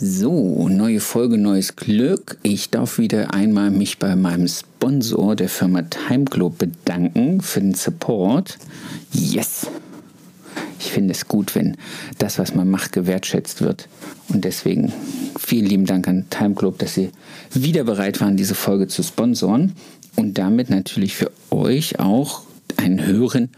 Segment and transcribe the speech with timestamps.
[0.00, 2.38] So, neue Folge, neues Glück.
[2.44, 8.58] Ich darf wieder einmal mich bei meinem Sponsor der Firma Timeglobe bedanken für den Support.
[9.12, 9.66] Yes!
[10.78, 11.76] Ich finde es gut, wenn
[12.18, 13.88] das, was man macht, gewertschätzt wird.
[14.28, 14.92] Und deswegen
[15.36, 17.10] vielen lieben Dank an Timeglobe, dass Sie
[17.52, 19.72] wieder bereit waren, diese Folge zu sponsoren
[20.14, 22.42] und damit natürlich für euch auch
[22.76, 23.48] einen höheren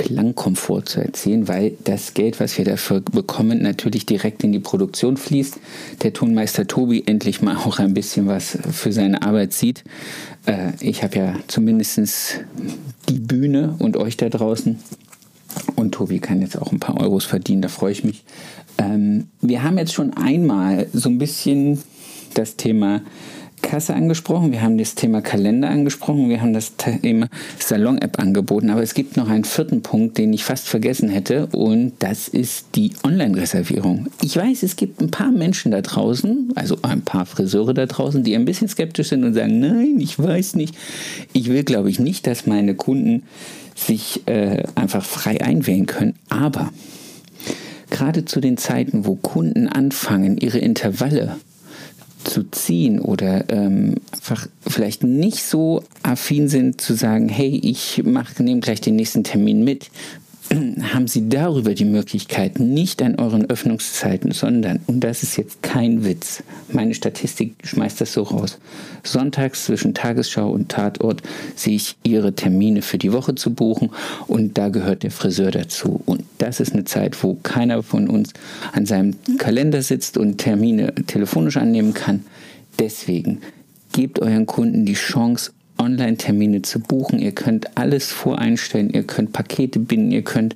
[0.00, 5.16] Klangkomfort zu erzielen, weil das Geld, was wir dafür bekommen, natürlich direkt in die Produktion
[5.16, 5.58] fließt.
[6.02, 9.84] Der Tonmeister Tobi endlich mal auch ein bisschen was für seine Arbeit sieht.
[10.46, 12.40] Äh, ich habe ja zumindest
[13.08, 14.78] die Bühne und euch da draußen.
[15.76, 18.24] Und Tobi kann jetzt auch ein paar Euros verdienen, da freue ich mich.
[18.78, 21.82] Ähm, wir haben jetzt schon einmal so ein bisschen
[22.34, 23.02] das Thema
[23.70, 27.28] Kasse angesprochen, wir haben das Thema Kalender angesprochen, wir haben das Thema
[27.60, 31.92] Salon-App angeboten, aber es gibt noch einen vierten Punkt, den ich fast vergessen hätte und
[32.00, 34.08] das ist die Online-Reservierung.
[34.22, 38.24] Ich weiß, es gibt ein paar Menschen da draußen, also ein paar Friseure da draußen,
[38.24, 40.74] die ein bisschen skeptisch sind und sagen, nein, ich weiß nicht.
[41.32, 43.22] Ich will, glaube ich, nicht, dass meine Kunden
[43.76, 46.72] sich äh, einfach frei einwählen können, aber
[47.88, 51.36] gerade zu den Zeiten, wo Kunden anfangen, ihre Intervalle
[52.24, 58.02] zu ziehen oder ähm, einfach vielleicht nicht so affin sind zu sagen, hey, ich
[58.42, 59.90] nehme gleich den nächsten Termin mit,
[60.92, 66.04] haben Sie darüber die Möglichkeit, nicht an euren Öffnungszeiten, sondern, und das ist jetzt kein
[66.04, 66.42] Witz,
[66.72, 68.58] meine Statistik schmeißt das so raus,
[69.04, 71.22] sonntags zwischen Tagesschau und Tatort
[71.54, 73.90] sehe ich Ihre Termine für die Woche zu buchen
[74.26, 76.00] und da gehört der Friseur dazu.
[76.04, 78.32] Und das ist eine Zeit, wo keiner von uns
[78.72, 82.24] an seinem Kalender sitzt und Termine telefonisch annehmen kann.
[82.78, 83.40] Deswegen
[83.92, 87.18] gebt euren Kunden die Chance, Online-Termine zu buchen.
[87.18, 88.90] Ihr könnt alles voreinstellen.
[88.90, 90.12] Ihr könnt Pakete binden.
[90.12, 90.54] Ihr könnt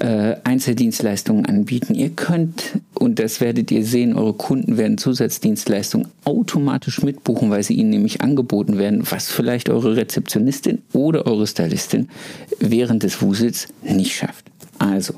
[0.00, 1.94] äh, Einzeldienstleistungen anbieten.
[1.94, 7.74] Ihr könnt, und das werdet ihr sehen, eure Kunden werden Zusatzdienstleistungen automatisch mitbuchen, weil sie
[7.74, 12.08] ihnen nämlich angeboten werden, was vielleicht eure Rezeptionistin oder eure Stylistin
[12.60, 14.46] während des Wusels nicht schafft.
[14.78, 15.14] Also,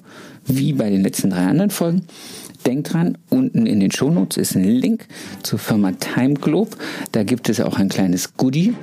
[0.47, 2.03] wie bei den letzten drei anderen Folgen,
[2.67, 5.07] Denkt dran, unten in den Shownotes ist ein Link
[5.43, 6.77] zur Firma Timeglobe.
[7.11, 8.75] Da gibt es auch ein kleines Goodie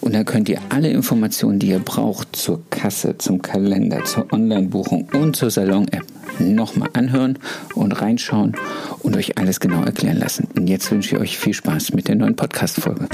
[0.00, 5.08] und da könnt ihr alle Informationen, die ihr braucht zur Kasse, zum Kalender, zur Online-Buchung
[5.12, 6.04] und zur Salon-App
[6.38, 7.38] nochmal anhören
[7.74, 8.56] und reinschauen
[9.00, 10.48] und euch alles genau erklären lassen.
[10.56, 13.08] Und jetzt wünsche ich euch viel Spaß mit der neuen Podcast-Folge.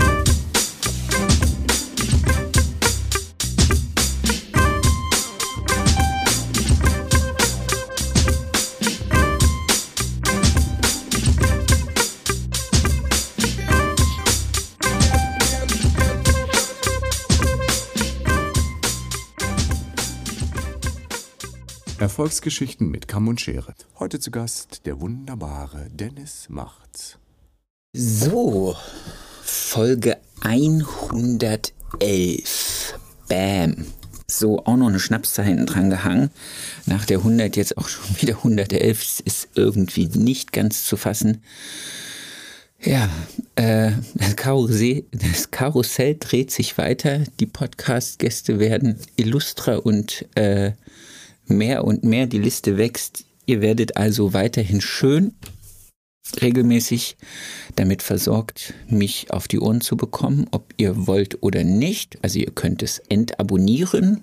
[22.13, 23.73] Erfolgsgeschichten mit Kamm und Schere.
[23.99, 27.17] Heute zu Gast der wunderbare Dennis Macht's.
[27.95, 28.77] So,
[29.43, 32.99] Folge 111.
[33.31, 33.87] Bam.
[34.27, 36.29] So, auch noch eine Schnapszahl hinten dran gehangen.
[36.85, 39.23] Nach der 100 jetzt auch schon wieder 111.
[39.25, 41.41] Ist irgendwie nicht ganz zu fassen.
[42.83, 43.09] Ja,
[43.55, 47.21] äh, das, Karussell, das Karussell dreht sich weiter.
[47.41, 50.73] Die Podcast-Gäste werden illustrer und äh,
[51.53, 53.25] mehr und mehr die Liste wächst.
[53.47, 55.35] Ihr werdet also weiterhin schön
[56.41, 57.17] regelmäßig
[57.77, 62.19] damit versorgt, mich auf die Ohren zu bekommen, ob ihr wollt oder nicht.
[62.23, 64.23] Also ihr könnt es entabonnieren,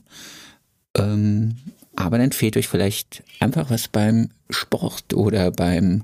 [0.97, 1.57] ähm,
[1.95, 6.03] aber dann fehlt euch vielleicht einfach was beim Sport oder beim,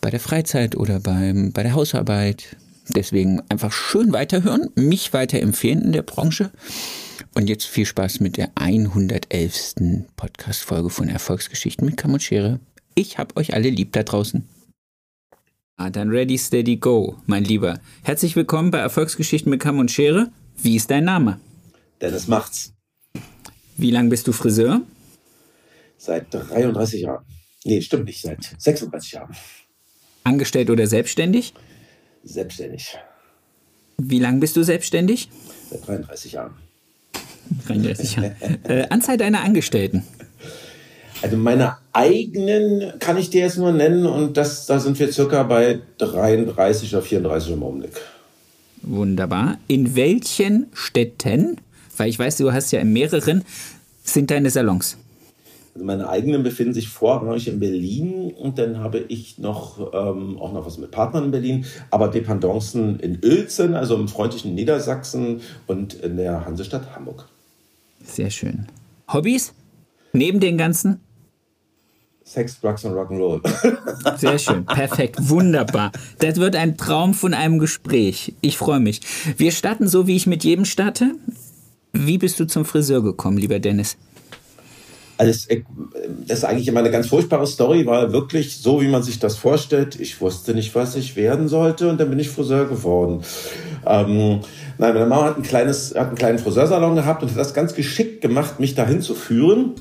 [0.00, 2.56] bei der Freizeit oder beim, bei der Hausarbeit.
[2.88, 6.50] Deswegen einfach schön weiterhören, mich weiterempfehlen in der Branche.
[7.34, 9.74] Und jetzt viel Spaß mit der 111.
[10.16, 12.60] Podcast-Folge von Erfolgsgeschichten mit Kamm und Schere.
[12.94, 14.48] Ich hab euch alle lieb da draußen.
[15.76, 17.78] Ah, dann ready, steady, go, mein Lieber.
[18.02, 20.32] Herzlich willkommen bei Erfolgsgeschichten mit Kamm und Schere.
[20.56, 21.38] Wie ist dein Name?
[22.00, 22.72] Dennis macht's.
[23.76, 24.80] Wie lange bist du Friseur?
[25.96, 27.24] Seit 33 Jahren.
[27.64, 29.36] Nee, stimmt nicht, seit 36 Jahren.
[30.24, 31.54] Angestellt oder selbstständig?
[32.24, 32.98] Selbstständig.
[33.98, 35.28] Wie lange bist du selbstständig?
[35.70, 36.67] Seit 33 Jahren.
[37.66, 38.34] 33 Jahre.
[38.64, 40.04] Äh, Anzahl deiner Angestellten?
[41.20, 45.42] Also meine eigenen kann ich dir jetzt nur nennen und das, da sind wir circa
[45.42, 48.00] bei 33 oder 34 im Augenblick.
[48.82, 49.58] Wunderbar.
[49.66, 51.56] In welchen Städten,
[51.96, 53.44] weil ich weiß, du hast ja in mehreren,
[54.04, 54.96] sind deine Salons?
[55.74, 60.52] Also meine eigenen befinden sich vorrangig in Berlin und dann habe ich noch ähm, auch
[60.52, 65.94] noch was mit Partnern in Berlin, aber Dependancen in Uelzen, also im freundlichen Niedersachsen und
[65.94, 67.28] in der Hansestadt Hamburg.
[68.08, 68.66] Sehr schön.
[69.12, 69.54] Hobbys?
[70.12, 71.00] Neben den ganzen?
[72.24, 73.40] Sex, Drugs und Rock'n'Roll.
[74.18, 75.92] Sehr schön, perfekt, wunderbar.
[76.18, 78.34] Das wird ein Traum von einem Gespräch.
[78.42, 79.00] Ich freue mich.
[79.38, 81.14] Wir starten so, wie ich mit jedem starte.
[81.94, 83.96] Wie bist du zum Friseur gekommen, lieber Dennis?
[85.18, 85.48] Also
[86.26, 89.36] das ist eigentlich immer eine ganz furchtbare Story, war wirklich so, wie man sich das
[89.36, 89.98] vorstellt.
[89.98, 93.22] Ich wusste nicht, was ich werden sollte und dann bin ich Friseur geworden.
[93.84, 94.40] Ähm,
[94.78, 97.74] nein, meine Mama hat, ein kleines, hat einen kleinen Friseursalon gehabt und hat das ganz
[97.74, 99.72] geschickt gemacht, mich dahin zu führen.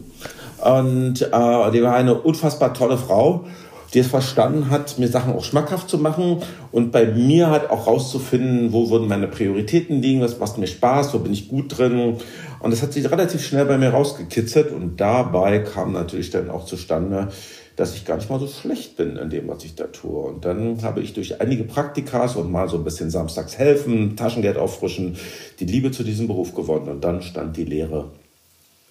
[0.64, 3.46] Und äh, die war eine unfassbar tolle Frau,
[3.94, 6.38] die es verstanden hat, mir Sachen auch schmackhaft zu machen
[6.72, 11.14] und bei mir halt auch rauszufinden, wo würden meine Prioritäten liegen, was macht mir Spaß,
[11.14, 12.16] wo bin ich gut drin.
[12.60, 16.66] Und das hat sich relativ schnell bei mir rausgekitzelt und dabei kam natürlich dann auch
[16.66, 17.30] zustande,
[17.78, 20.20] dass ich gar nicht mal so schlecht bin in dem, was ich da tue.
[20.20, 24.58] Und dann habe ich durch einige Praktikas und mal so ein bisschen samstags helfen, Taschengeld
[24.58, 25.16] auffrischen,
[25.60, 26.90] die Liebe zu diesem Beruf gewonnen.
[26.90, 28.12] Und dann stand die Lehre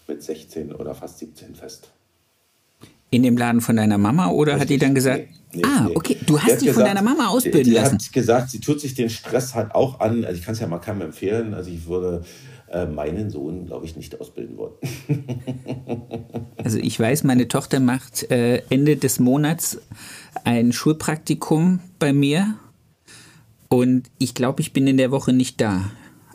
[0.06, 1.90] mit 16 oder fast 17 fest.
[3.10, 5.88] In dem Laden von deiner Mama oder Richtig, hat die dann gesagt, nee, nee, ah,
[5.94, 7.98] okay, du hast dich von deiner Mama ausbilden die, die lassen?
[7.98, 10.24] hat gesagt, sie tut sich den Stress halt auch an.
[10.24, 11.54] Also ich kann es ja mal keinem empfehlen.
[11.54, 12.24] Also ich würde
[12.70, 14.74] äh, meinen Sohn, glaube ich, nicht ausbilden wollen.
[16.56, 19.78] also ich weiß, meine Tochter macht äh, Ende des Monats
[20.44, 22.56] ein Schulpraktikum bei mir
[23.68, 25.90] und ich glaube, ich bin in der Woche nicht da.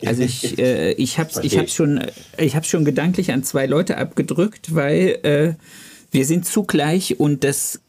[0.05, 2.01] Also ich, äh, ich habe ich schon,
[2.37, 5.53] ich schon gedanklich an zwei Leute abgedrückt, weil äh,
[6.11, 7.79] wir sind zugleich und das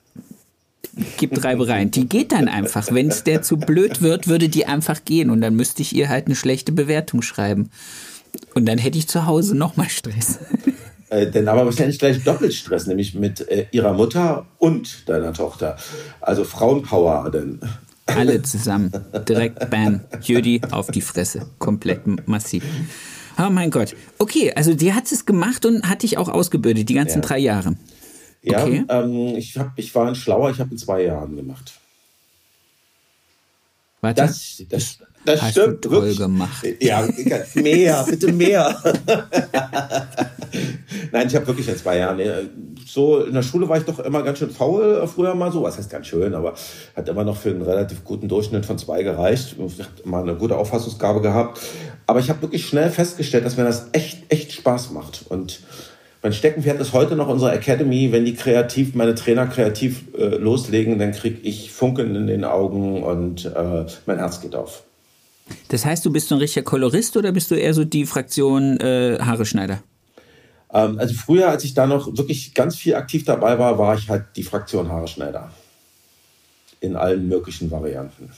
[1.17, 1.91] gibt Reibereien.
[1.91, 2.93] Die geht dann einfach.
[2.93, 6.09] Wenn es der zu blöd wird, würde die einfach gehen und dann müsste ich ihr
[6.09, 7.71] halt eine schlechte Bewertung schreiben.
[8.55, 10.39] Und dann hätte ich zu Hause nochmal Stress.
[11.13, 15.77] Äh, denn aber wahrscheinlich gleich doppelt Stress, nämlich mit äh, ihrer Mutter und deiner Tochter.
[16.23, 17.61] Also Frauenpower denn.
[18.07, 18.91] Alle zusammen.
[19.29, 20.01] Direkt bam.
[20.23, 21.51] Judy auf die Fresse.
[21.59, 22.65] Komplett massiv.
[23.39, 23.95] Oh mein Gott.
[24.19, 27.29] Okay, also die hat es gemacht und hat dich auch ausgebildet, die ganzen ja.
[27.29, 27.77] drei Jahre.
[28.43, 28.85] Ja, okay.
[28.89, 31.75] ähm, ich, hab, ich war ein Schlauer, ich habe in zwei Jahren gemacht.
[34.01, 34.23] Warte.
[34.23, 35.85] Das, das, das Hast stimmt.
[35.85, 36.19] Du toll wirklich.
[36.19, 36.67] gemacht.
[36.81, 37.07] Ja,
[37.55, 38.77] mehr, bitte mehr.
[41.13, 42.21] Nein, ich habe wirklich in zwei Jahren.
[42.87, 45.63] So in der Schule war ich doch immer ganz schön faul äh, früher mal so.
[45.63, 46.55] Was heißt ganz schön, aber
[46.97, 49.57] hat immer noch für einen relativ guten Durchschnitt von zwei gereicht.
[49.59, 51.61] Ich habe mal eine gute Auffassungsgabe gehabt.
[52.07, 55.25] Aber ich habe wirklich schnell festgestellt, dass mir das echt, echt Spaß macht.
[55.29, 55.61] Und
[56.23, 58.13] mein Steckenpferd ist heute noch unsere Academy.
[58.13, 63.03] Wenn die kreativ, meine Trainer kreativ äh, loslegen, dann kriege ich Funken in den Augen
[63.03, 64.85] und äh, mein Herz geht auf.
[65.69, 68.79] Das heißt, du bist so ein richtiger Kolorist oder bist du eher so die Fraktion
[68.79, 69.83] äh, Haare Schneider?
[70.73, 74.09] Ähm, also früher, als ich da noch wirklich ganz viel aktiv dabei war, war ich
[74.09, 75.51] halt die Fraktion Haare Schneider.
[76.81, 78.31] In allen möglichen Varianten.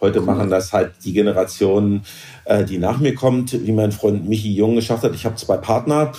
[0.00, 2.02] Heute machen das halt die Generation,
[2.46, 5.14] äh, die nach mir kommt, wie mein Freund Michi Jung geschafft hat.
[5.14, 6.12] Ich habe zwei Partner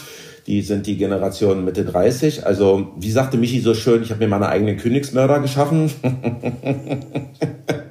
[0.48, 2.46] die sind die Generation Mitte 30.
[2.46, 5.92] Also, wie sagte Michi so schön, ich habe mir meine eigenen Königsmörder geschaffen.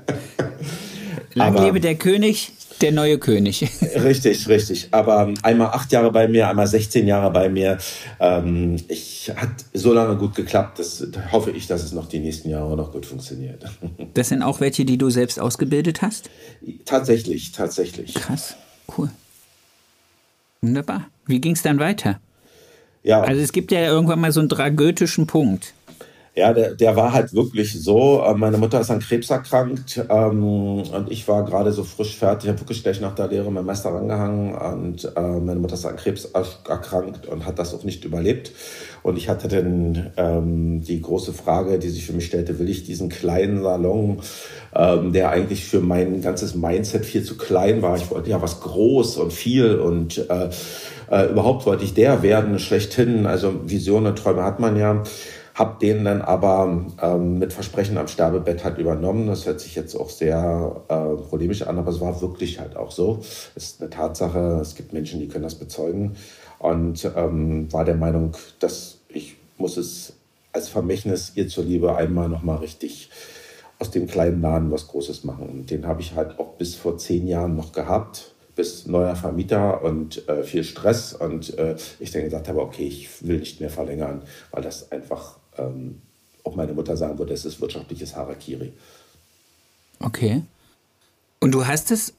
[1.41, 3.69] Lang Aber, lebe der König, der neue König.
[3.95, 4.89] richtig, richtig.
[4.91, 7.79] Aber einmal acht Jahre bei mir, einmal 16 Jahre bei mir.
[8.19, 12.49] Ähm, ich hat so lange gut geklappt, dass hoffe ich, dass es noch die nächsten
[12.49, 13.65] Jahre noch gut funktioniert.
[14.15, 16.31] Das sind auch welche, die du selbst ausgebildet hast?
[16.85, 18.15] Tatsächlich, tatsächlich.
[18.15, 18.57] Krass,
[18.99, 19.09] cool.
[20.61, 21.07] Wunderbar.
[21.27, 22.21] Wie ging es dann weiter?
[23.03, 23.23] Ja.
[23.23, 25.75] Also es gibt ja irgendwann mal so einen dragötischen Punkt.
[26.37, 28.23] Ja, der, der war halt wirklich so.
[28.23, 32.45] Äh, meine Mutter ist an Krebs erkrankt ähm, und ich war gerade so frisch fertig.
[32.45, 35.85] Ich habe wirklich gleich nach der Lehre mein Meister rangehangen und äh, meine Mutter ist
[35.87, 38.53] an Krebs erkrankt und hat das auch nicht überlebt.
[39.03, 42.85] Und ich hatte dann ähm, die große Frage, die sich für mich stellte, will ich
[42.85, 44.21] diesen kleinen Salon,
[44.75, 47.97] ähm, der eigentlich für mein ganzes Mindset viel zu klein war.
[47.97, 50.49] Ich wollte ja was groß und viel und äh,
[51.11, 53.27] äh, überhaupt wollte ich der werden, schlechthin.
[53.27, 55.03] Also Visionen, Träume hat man ja.
[55.61, 59.27] Hab den dann aber ähm, mit Versprechen am Sterbebett halt übernommen.
[59.27, 62.91] Das hört sich jetzt auch sehr äh, polemisch an, aber es war wirklich halt auch
[62.91, 63.19] so.
[63.21, 64.59] Es ist eine Tatsache.
[64.63, 66.17] Es gibt Menschen, die können das bezeugen.
[66.61, 70.15] Und ähm, war der Meinung, dass ich muss es
[70.55, 73.11] als Vermächtnis ihr zur Liebe einmal nochmal richtig
[73.79, 75.47] aus dem kleinen Laden was Großes machen.
[75.47, 79.83] Und den habe ich halt auch bis vor zehn Jahren noch gehabt bis neuer Vermieter
[79.83, 81.13] und äh, viel Stress.
[81.13, 85.40] Und äh, ich dann gesagt habe, okay, ich will nicht mehr verlängern, weil das einfach
[85.59, 86.01] ähm,
[86.45, 88.73] auch meine Mutter sagen würde, es ist wirtschaftliches Harakiri.
[90.01, 90.43] Okay.
[91.41, 92.15] Und du hast es.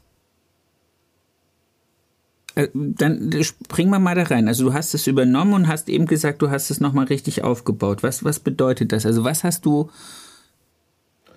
[2.55, 4.47] Äh, dann springen wir mal da rein.
[4.47, 8.03] Also du hast es übernommen und hast eben gesagt, du hast es nochmal richtig aufgebaut.
[8.03, 9.05] Was, was bedeutet das?
[9.05, 9.89] Also was hast du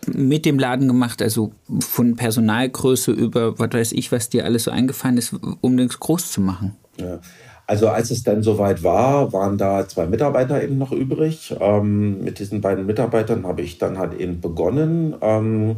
[0.06, 1.22] mit dem Laden gemacht?
[1.22, 5.88] Also von Personalgröße über, was weiß ich, was dir alles so eingefallen ist, um den
[5.88, 6.76] groß zu machen?
[6.96, 7.20] Ja.
[7.66, 11.54] Also als es dann soweit war, waren da zwei Mitarbeiter eben noch übrig.
[11.61, 15.76] Ähm, mit diesen beiden Mitarbeitern habe ich dann halt eben begonnen ähm,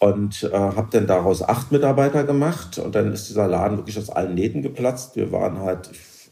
[0.00, 2.78] und äh, habe dann daraus acht Mitarbeiter gemacht.
[2.78, 5.16] Und dann ist dieser Laden wirklich aus allen Nähten geplatzt.
[5.16, 5.90] Wir waren halt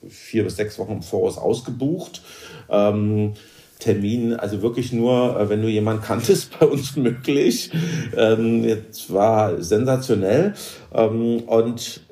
[0.08, 2.22] vier bis sechs Wochen im Voraus ausgebucht.
[2.68, 3.32] Ähm,
[3.78, 7.70] Termin, also wirklich nur, äh, wenn du jemanden kanntest, bei uns möglich.
[8.16, 10.54] Ähm, jetzt war sensationell.
[10.94, 12.02] Ähm, und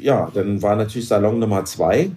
[0.00, 2.10] ja, dann war natürlich Salon Nummer zwei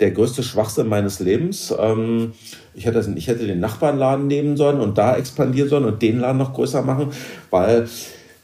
[0.00, 1.72] der größte Schwachsinn meines Lebens.
[1.78, 2.32] Ähm,
[2.74, 6.38] ich, hätte, ich hätte den Nachbarnladen nehmen sollen und da expandieren sollen und den Laden
[6.38, 7.10] noch größer machen,
[7.50, 7.88] weil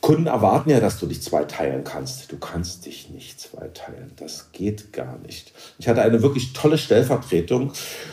[0.09, 2.33] Kunden erwarten ja, dass du dich zweiteilen kannst.
[2.33, 4.13] Du kannst dich nicht zweiteilen.
[4.17, 5.53] Das geht gar nicht.
[5.79, 7.73] Ich hatte eine wirklich tolle Stellvertretung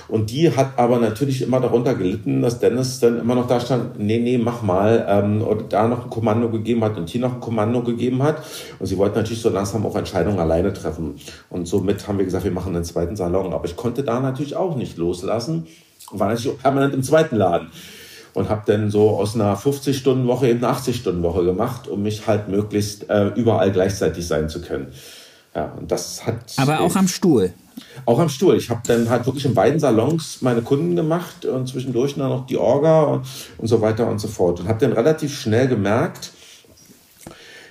[0.10, 3.98] und die hat aber natürlich immer darunter gelitten, dass Dennis dann immer noch da stand,
[3.98, 7.36] nee, nee, mach mal, ähm, und da noch ein Kommando gegeben hat und hier noch
[7.36, 8.44] ein Kommando gegeben hat.
[8.78, 11.16] Und sie wollten natürlich so langsam auch Entscheidungen alleine treffen.
[11.50, 13.54] Und somit haben wir gesagt, wir machen einen zweiten Salon.
[13.54, 15.66] Aber ich konnte da natürlich auch nicht loslassen
[16.12, 17.72] und war natürlich permanent im zweiten Laden
[18.36, 23.10] und habe dann so aus einer 50-Stunden-Woche eben eine 80-Stunden-Woche gemacht, um mich halt möglichst
[23.10, 24.88] äh, überall gleichzeitig sein zu können.
[25.56, 26.36] Ja, und das hat.
[26.58, 27.54] Aber auch am Stuhl.
[28.06, 28.58] Auch am Stuhl.
[28.58, 32.46] Ich habe dann halt wirklich in beiden Salons meine Kunden gemacht und zwischendurch dann noch
[32.46, 33.26] die Orga und,
[33.58, 34.60] und so weiter und so fort.
[34.60, 36.32] Und habe dann relativ schnell gemerkt,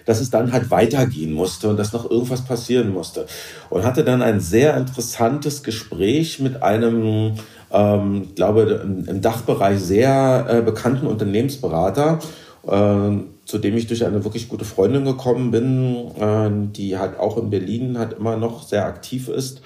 [0.07, 3.27] dass es dann halt weitergehen musste und dass noch irgendwas passieren musste.
[3.69, 7.35] Und hatte dann ein sehr interessantes Gespräch mit einem
[7.75, 12.21] ähm, glaube, im Dachbereich sehr äh, bekannten Unternehmensberater,
[12.67, 13.11] äh,
[13.45, 17.51] zu dem ich durch eine wirklich gute Freundin gekommen bin, äh, die halt auch in
[17.51, 19.61] Berlin halt immer noch sehr aktiv ist.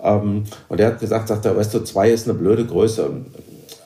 [0.00, 3.10] Ähm, und der hat gesagt, sagt er, weißt du, zwei ist eine blöde Größe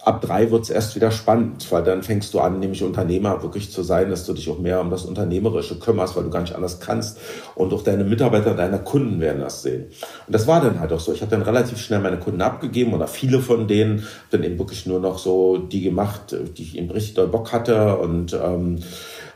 [0.04, 3.70] ab drei wird es erst wieder spannend, weil dann fängst du an, nämlich Unternehmer wirklich
[3.70, 6.54] zu sein, dass du dich auch mehr um das Unternehmerische kümmerst, weil du gar nicht
[6.54, 7.18] anders kannst.
[7.54, 9.87] Und auch deine Mitarbeiter, deine Kunden werden das sehen.
[10.26, 11.12] Und das war dann halt auch so.
[11.12, 14.87] Ich habe dann relativ schnell meine Kunden abgegeben oder viele von denen, dann eben wirklich
[14.87, 18.78] nur noch so die gemacht, die ich eben richtig doll Bock hatte und ähm,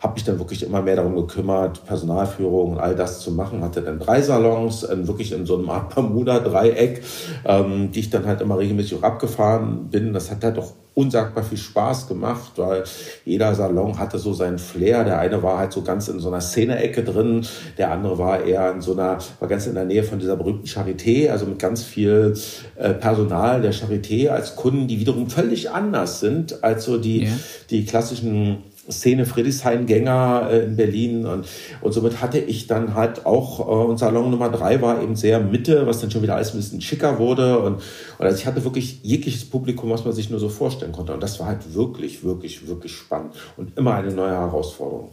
[0.00, 3.62] habe mich dann wirklich immer mehr darum gekümmert, Personalführung und all das zu machen.
[3.62, 7.02] Hatte dann drei Salons, wirklich in so einem Art Bermuda-Dreieck,
[7.44, 10.12] ähm, die ich dann halt immer regelmäßig auch abgefahren bin.
[10.12, 12.82] Das hat halt auch unsagbar viel Spaß gemacht, weil
[13.24, 15.04] jeder Salon hatte so seinen Flair.
[15.04, 17.46] Der eine war halt so ganz in so einer Szene-Ecke drin,
[17.78, 20.66] der andere war eher in so einer, war ganz in der Nähe von dieser berühmten
[20.66, 22.34] Charité, also mit ganz viel
[22.74, 27.32] äh, Personal der Charité als Kunden, die wiederum völlig anders sind als so die, yeah.
[27.70, 31.46] die klassischen Szene Friedrichshain-Gänger äh, in Berlin und,
[31.80, 35.40] und somit hatte ich dann halt auch, äh, und Salon Nummer drei war eben sehr
[35.40, 38.64] Mitte, was dann schon wieder alles ein bisschen schicker wurde und, und also ich hatte
[38.64, 42.24] wirklich jegliches Publikum, was man sich nur so vorstellen konnte und das war halt wirklich,
[42.24, 45.10] wirklich, wirklich spannend und immer eine neue Herausforderung.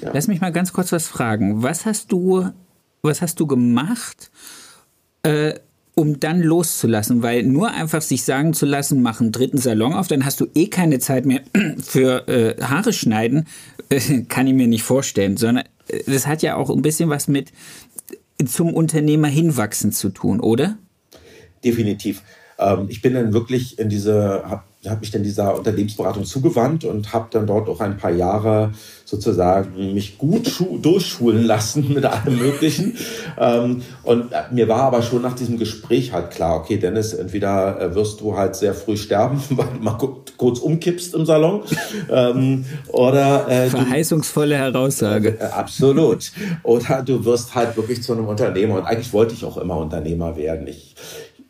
[0.00, 0.10] Ja.
[0.12, 1.62] Lass mich mal ganz kurz was fragen.
[1.62, 2.48] Was hast du,
[3.02, 4.30] was hast du gemacht,
[5.22, 5.54] äh,
[5.94, 10.08] um dann loszulassen, weil nur einfach sich sagen zu lassen, mach einen dritten Salon auf,
[10.08, 11.42] dann hast du eh keine Zeit mehr
[11.78, 13.46] für äh, Haare schneiden,
[13.88, 17.28] äh, kann ich mir nicht vorstellen, sondern äh, das hat ja auch ein bisschen was
[17.28, 17.52] mit
[18.44, 20.76] zum Unternehmer hinwachsen zu tun, oder?
[21.64, 22.22] Definitiv.
[22.58, 27.12] Ähm, ich bin dann wirklich in diese, habe hab mich dann dieser Unternehmensberatung zugewandt und
[27.12, 28.72] habe dann dort auch ein paar Jahre
[29.04, 30.50] sozusagen mich gut
[30.80, 32.96] durchschulen lassen mit allem Möglichen.
[33.38, 37.94] ähm, und mir war aber schon nach diesem Gespräch halt klar, okay, Dennis, entweder äh,
[37.94, 39.98] wirst du halt sehr früh sterben, weil du mal
[40.36, 41.62] kurz umkippst im Salon.
[42.10, 45.38] ähm, oder äh, Verheißungsvolle Heraussage.
[45.38, 46.32] Äh, absolut.
[46.62, 48.76] Oder du wirst halt wirklich zu einem Unternehmer.
[48.76, 50.66] Und eigentlich wollte ich auch immer Unternehmer werden.
[50.66, 50.94] Ich,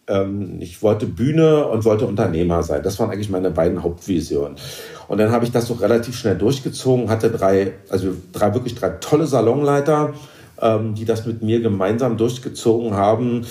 [0.09, 2.83] ähm, ich wollte Bühne und wollte Unternehmer sein.
[2.83, 4.57] Das waren eigentlich meine beiden Hauptvisionen.
[5.09, 8.91] Und dann habe ich das doch relativ schnell durchgezogen, hatte drei, also drei wirklich drei
[9.01, 10.15] tolle Salonleiter,
[10.61, 13.47] ähm, die das mit mir gemeinsam durchgezogen haben.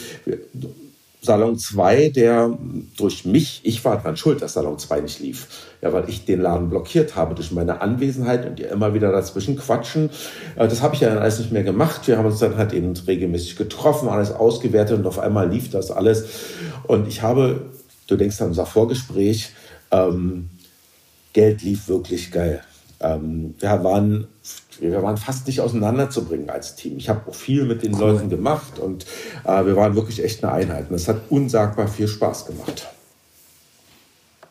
[1.23, 2.57] Salon 2, der
[2.97, 5.47] durch mich, ich war dran schuld, dass Salon 2 nicht lief.
[5.81, 9.55] Ja, weil ich den Laden blockiert habe durch meine Anwesenheit und die immer wieder dazwischen
[9.55, 10.09] quatschen.
[10.57, 12.07] Äh, das habe ich ja dann alles nicht mehr gemacht.
[12.07, 15.91] Wir haben uns dann halt eben regelmäßig getroffen, alles ausgewertet und auf einmal lief das
[15.91, 16.25] alles.
[16.87, 17.67] Und ich habe,
[18.07, 19.51] du denkst an unser Vorgespräch,
[19.91, 20.49] ähm,
[21.31, 22.63] Geld lief wirklich geil.
[23.03, 24.27] Ähm, wir waren
[24.79, 26.97] wir waren fast nicht auseinanderzubringen als Team.
[26.97, 28.11] Ich habe auch viel mit den cool.
[28.11, 29.05] Leuten gemacht und
[29.43, 30.89] äh, wir waren wirklich echt eine Einheit.
[30.89, 32.87] Und es hat unsagbar viel Spaß gemacht.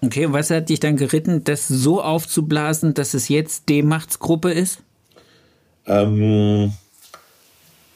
[0.01, 4.81] Okay, und was hat dich dann geritten, das so aufzublasen, dass es jetzt D-Machtsgruppe ist?
[5.87, 6.73] Ähm,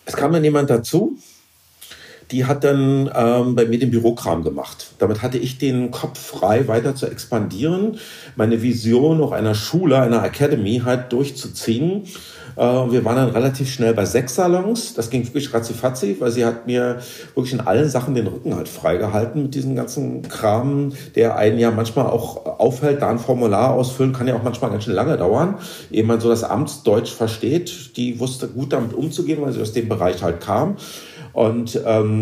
[0.05, 1.19] es kam dann jemand dazu,
[2.31, 4.93] die hat dann ähm, bei mir den Bürokram gemacht.
[4.99, 7.99] Damit hatte ich den Kopf frei, weiter zu expandieren,
[8.35, 12.05] meine Vision auch einer Schule, einer Academy halt durchzuziehen.
[12.57, 14.95] Äh, wir waren dann relativ schnell bei sechs Salons.
[14.95, 16.99] Das ging wirklich ratzifatzi, weil sie hat mir
[17.35, 21.71] wirklich in allen Sachen den Rücken halt freigehalten mit diesem ganzen Kram, der einen ja
[21.71, 23.03] manchmal auch aufhält.
[23.03, 25.57] Da ein Formular ausfüllen kann ja auch manchmal ganz schön lange dauern,
[25.91, 27.97] ehe man so das Amtsdeutsch versteht.
[27.97, 30.77] Die wusste gut damit umzugehen, weil sie aus dem Bereich halt kam.
[31.37, 32.16] Und ähm,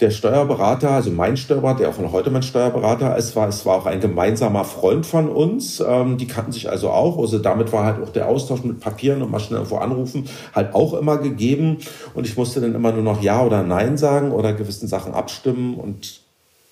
[0.00, 3.76] der Steuerberater, also mein Steuerberater, der auch von heute mein Steuerberater ist, war, es war
[3.76, 5.80] auch ein gemeinsamer Freund von uns.
[5.80, 7.18] Ähm, die kannten sich also auch.
[7.18, 10.74] Also damit war halt auch der Austausch mit Papieren und mal schnell irgendwo anrufen halt
[10.74, 11.78] auch immer gegeben.
[12.12, 15.74] Und ich musste dann immer nur noch Ja oder Nein sagen oder gewissen Sachen abstimmen.
[15.74, 16.20] Und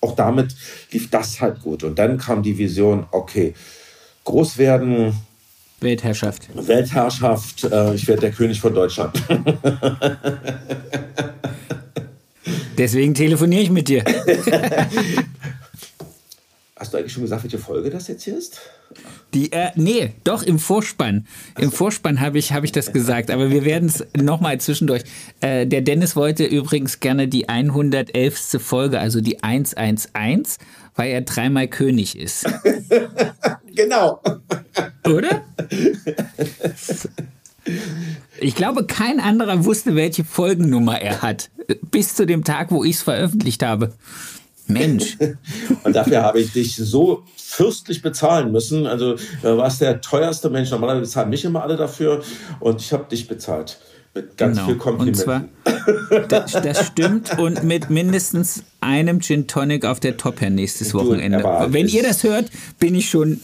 [0.01, 0.55] auch damit
[0.91, 1.83] lief das halt gut.
[1.83, 3.55] Und dann kam die Vision, okay,
[4.23, 5.13] groß werden,
[5.81, 6.43] Weltherrschaft.
[6.55, 9.21] Weltherrschaft, äh, ich werde der König von Deutschland.
[12.77, 14.03] Deswegen telefoniere ich mit dir.
[16.77, 18.59] Hast du eigentlich schon gesagt, welche Folge das jetzt hier ist?
[19.33, 21.25] Die, äh, nee, doch im Vorspann.
[21.57, 25.03] Im Vorspann habe ich, hab ich das gesagt, aber wir werden es nochmal zwischendurch.
[25.39, 28.57] Äh, der Dennis wollte übrigens gerne die 111.
[28.59, 30.57] Folge, also die 111,
[30.95, 32.45] weil er dreimal König ist.
[33.73, 34.21] genau.
[35.05, 35.43] Oder?
[38.39, 41.49] Ich glaube, kein anderer wusste, welche Folgennummer er hat.
[41.91, 43.93] Bis zu dem Tag, wo ich es veröffentlicht habe.
[44.67, 45.17] Mensch.
[45.83, 48.87] Und dafür habe ich dich so fürstlich bezahlen müssen.
[48.87, 50.71] Also du warst der teuerste Mensch.
[50.71, 52.23] Normalerweise bezahlen mich immer alle dafür.
[52.59, 53.79] Und ich habe dich bezahlt.
[54.15, 54.67] Mit ganz genau.
[54.69, 55.29] viel Komplimenten.
[55.29, 57.37] Und zwar, das, das, stimmt.
[57.37, 61.43] Und mit mindestens einem Gin Tonic auf der Top Her nächstes Wochenende.
[61.67, 63.41] Wenn ihr das hört, bin ich schon,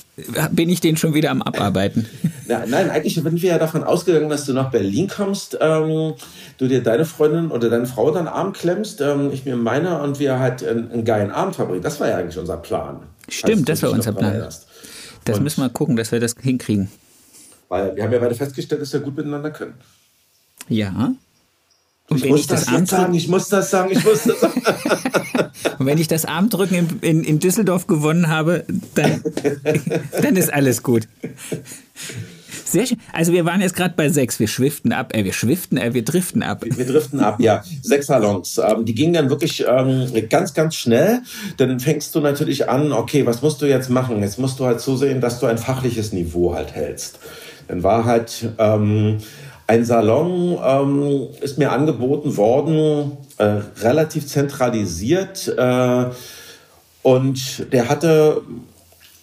[0.51, 2.05] bin ich den schon wieder am Abarbeiten.
[2.47, 6.13] Na, nein, eigentlich sind wir ja davon ausgegangen, dass du nach Berlin kommst, ähm,
[6.57, 10.19] du dir deine Freundin oder deine Frau dann Arm klemmst, ähm, ich mir meine und
[10.19, 11.83] wir halt einen, einen, geilen Abend verbringen.
[11.83, 13.01] Das war ja eigentlich unser Plan.
[13.27, 14.47] Stimmt, das war unser Plan.
[15.25, 16.89] Das und müssen wir gucken, dass wir das hinkriegen.
[17.67, 19.73] Weil wir haben ja beide festgestellt, dass wir gut miteinander können.
[20.69, 21.13] Ja.
[22.11, 24.61] Und ich muss ich das, das sagen, ich muss das sagen, ich muss das sagen.
[25.79, 28.65] Und wenn ich das Armdrücken in, in, in Düsseldorf gewonnen habe,
[28.95, 29.23] dann,
[30.21, 31.07] dann ist alles gut.
[32.65, 32.97] Sehr schön.
[33.13, 34.39] Also wir waren jetzt gerade bei sechs.
[34.39, 36.63] Wir schwiften ab, äh, wir schwiften, äh, wir driften ab.
[36.63, 37.63] Wir, wir driften ab, ja.
[37.81, 38.57] Sechs Salons.
[38.57, 41.21] Ähm, die gingen dann wirklich ähm, ganz, ganz schnell.
[41.57, 44.21] Dann fängst du natürlich an, okay, was musst du jetzt machen?
[44.21, 47.19] Jetzt musst du halt zusehen, dass du ein fachliches Niveau halt hältst.
[47.67, 49.17] Dann war halt ähm,
[49.71, 55.47] ein Salon ähm, ist mir angeboten worden, äh, relativ zentralisiert.
[55.47, 56.05] Äh,
[57.03, 58.41] und der hatte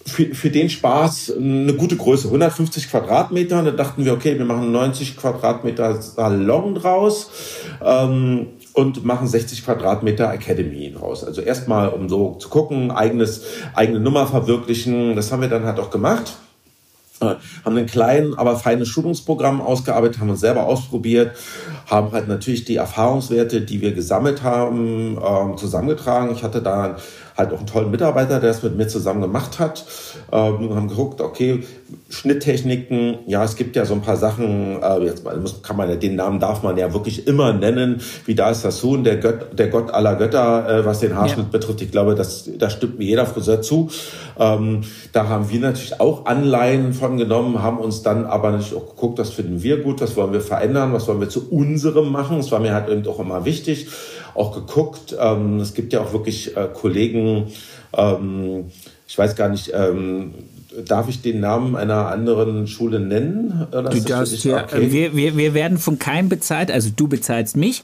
[0.07, 3.59] für, für den Spaß eine gute Größe, 150 Quadratmeter.
[3.59, 7.29] Und da dachten wir, okay, wir machen 90 Quadratmeter Salon draus.
[7.85, 11.23] Ähm, und machen 60 Quadratmeter Academy draus.
[11.23, 13.43] Also erstmal, um so zu gucken, eigenes,
[13.75, 15.15] eigene Nummer verwirklichen.
[15.15, 16.37] Das haben wir dann halt auch gemacht.
[17.21, 21.35] Äh, haben ein kleines, aber feines Schulungsprogramm ausgearbeitet, haben uns selber ausprobiert,
[21.89, 26.31] haben halt natürlich die Erfahrungswerte, die wir gesammelt haben, ähm, zusammengetragen.
[26.33, 26.97] Ich hatte da
[27.39, 29.85] halt auch einen tollen Mitarbeiter, der es mit mir zusammen gemacht hat.
[30.31, 31.63] Ähm, haben geguckt, okay,
[32.09, 35.23] Schnitttechniken, ja, es gibt ja so ein paar Sachen, äh, jetzt
[35.63, 38.79] kann man ja, den Namen darf man ja wirklich immer nennen, wie da ist das
[38.79, 41.51] Sohn, der Gott, der Gott aller Götter, äh, was den Haarschnitt ja.
[41.51, 41.81] betrifft.
[41.81, 43.89] Ich glaube, das, da stimmt mir jeder Friseur zu.
[44.37, 44.81] Ähm,
[45.13, 49.17] da haben wir natürlich auch Anleihen von genommen, haben uns dann aber natürlich auch geguckt,
[49.17, 52.37] was finden wir gut, was wollen wir verändern, was wollen wir zu unserem machen.
[52.37, 53.87] Das war mir halt eben auch immer wichtig
[54.39, 55.15] auch geguckt.
[55.19, 57.51] Ähm, es gibt ja auch wirklich äh, Kollegen,
[57.95, 58.71] ähm,
[59.07, 60.33] ich weiß gar nicht, ähm,
[60.85, 63.67] darf ich den Namen einer anderen Schule nennen?
[63.71, 64.91] du darfst, ja, okay?
[64.91, 67.83] wir, wir, wir werden von keinem bezahlt, also du bezahlst mich.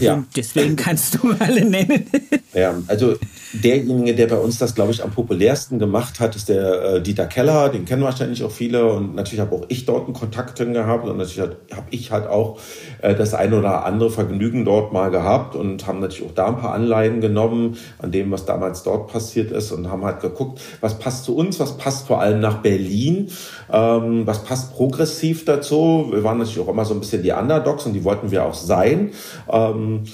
[0.00, 0.24] Ja.
[0.36, 2.06] Deswegen kannst du alle nennen.
[2.54, 3.14] ja, also
[3.52, 7.26] derjenige, der bei uns das, glaube ich, am populärsten gemacht hat, ist der äh, Dieter
[7.26, 7.70] Keller.
[7.70, 8.84] Den kennen wahrscheinlich auch viele.
[8.92, 11.08] Und natürlich habe auch ich dort einen Kontakt drin gehabt.
[11.08, 12.58] Und natürlich habe ich halt auch
[13.00, 16.58] äh, das eine oder andere Vergnügen dort mal gehabt und haben natürlich auch da ein
[16.58, 20.98] paar Anleihen genommen an dem, was damals dort passiert ist und haben halt geguckt, was
[20.98, 23.28] passt zu uns, was passt vor allem nach Berlin,
[23.72, 26.08] ähm, was passt progressiv dazu.
[26.10, 28.54] Wir waren natürlich auch immer so ein bisschen die Underdogs und die wollten wir auch
[28.54, 29.12] sein.
[29.50, 30.04] Ähm,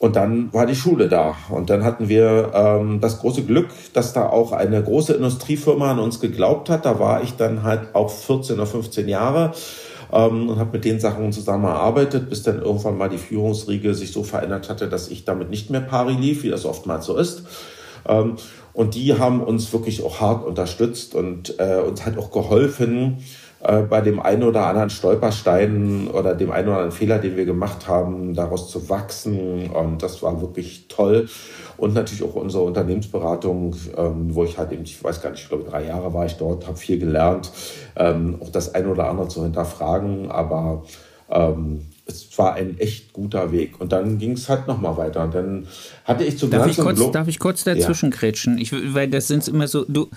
[0.00, 1.36] und dann war die Schule da.
[1.50, 5.98] Und dann hatten wir ähm, das große Glück, dass da auch eine große Industriefirma an
[5.98, 6.86] uns geglaubt hat.
[6.86, 9.52] Da war ich dann halt auch 14 oder 15 Jahre
[10.10, 14.22] ähm, und habe mit den Sachen zusammengearbeitet, bis dann irgendwann mal die Führungsriege sich so
[14.22, 17.44] verändert hatte, dass ich damit nicht mehr pari lief, wie das oftmals so ist.
[18.08, 18.36] Ähm,
[18.80, 23.18] und die haben uns wirklich auch hart unterstützt und äh, uns halt auch geholfen,
[23.62, 27.44] äh, bei dem einen oder anderen Stolperstein oder dem einen oder anderen Fehler, den wir
[27.44, 29.68] gemacht haben, daraus zu wachsen.
[29.68, 31.28] Und das war wirklich toll.
[31.76, 35.50] Und natürlich auch unsere Unternehmensberatung, ähm, wo ich halt eben, ich weiß gar nicht, ich
[35.50, 37.52] glaube drei Jahre war ich dort, habe viel gelernt,
[37.96, 40.30] ähm, auch das eine oder andere zu hinterfragen.
[40.30, 40.84] Aber
[41.28, 43.80] ähm, es war ein echt guter Weg.
[43.80, 45.24] Und dann ging es halt nochmal weiter.
[45.24, 45.66] Und dann
[46.04, 48.56] hatte ich zu darf ich kurz, Darf ich kurz dazwischen ja.
[48.58, 50.08] Ich, weil das sind immer so, du,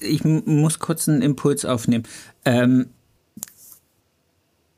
[0.00, 2.04] ich muss kurz einen Impuls aufnehmen.
[2.44, 2.86] Ähm,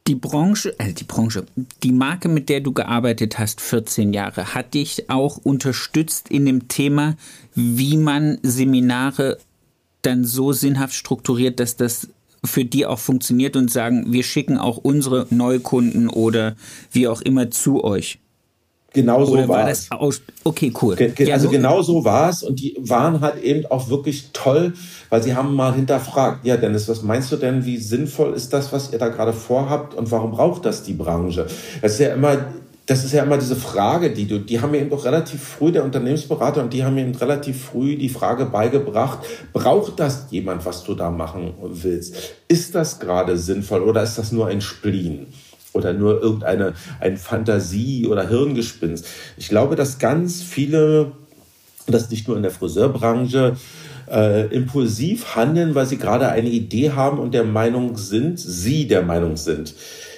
[0.07, 1.45] die Branche, äh, die Branche,
[1.83, 6.69] die Marke, mit der du gearbeitet hast, 14 Jahre, hat dich auch unterstützt in dem
[6.69, 7.17] Thema,
[7.55, 9.39] wie man Seminare
[10.03, 12.09] dann so sinnhaft strukturiert, dass das
[12.45, 16.57] für die auch funktioniert und sagen, wir schicken auch unsere Neukunden oder
[16.93, 18.19] wie auch immer zu euch.
[18.93, 19.89] Genau so war es.
[20.43, 20.97] Okay, cool.
[20.97, 23.89] Ge ge ja, also so genau so war es und die waren halt eben auch
[23.89, 24.75] wirklich toll,
[25.11, 28.73] weil sie haben mal hinterfragt, ja Dennis, was meinst du denn, wie sinnvoll ist das,
[28.73, 31.47] was ihr da gerade vorhabt und warum braucht das die Branche?
[31.83, 32.47] Das ist ja immer
[32.87, 35.71] das ist ja immer diese Frage, die du, die haben mir eben doch relativ früh,
[35.71, 39.21] der Unternehmensberater, und die haben mir eben relativ früh die Frage beigebracht,
[39.53, 42.17] braucht das jemand, was du da machen willst?
[42.49, 45.27] Ist das gerade sinnvoll oder ist das nur ein Spleen?
[45.73, 49.07] Oder nur irgendeine ein Fantasie oder Hirngespinst?
[49.37, 51.13] Ich glaube, dass ganz viele,
[51.87, 53.57] das nicht nur in der Friseurbranche,
[54.11, 59.03] äh, impulsiv handeln, weil sie gerade eine Idee haben und der Meinung sind, sie der
[59.03, 59.75] Meinung sind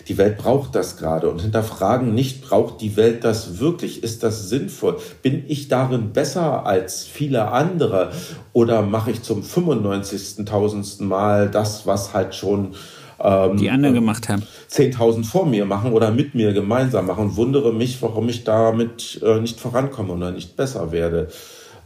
[0.09, 4.03] die Welt braucht das gerade und hinterfragen nicht, braucht die Welt das wirklich?
[4.03, 4.99] Ist das sinnvoll?
[5.23, 8.13] Bin ich darin besser als viele andere?
[8.53, 10.45] Oder mache ich zum 95.
[10.45, 12.75] tausendsten Mal das, was halt schon
[13.23, 14.43] ähm, die anderen gemacht haben.
[14.71, 19.21] 10.000 vor mir machen oder mit mir gemeinsam machen und wundere mich, warum ich damit
[19.25, 21.29] äh, nicht vorankomme oder nicht besser werde.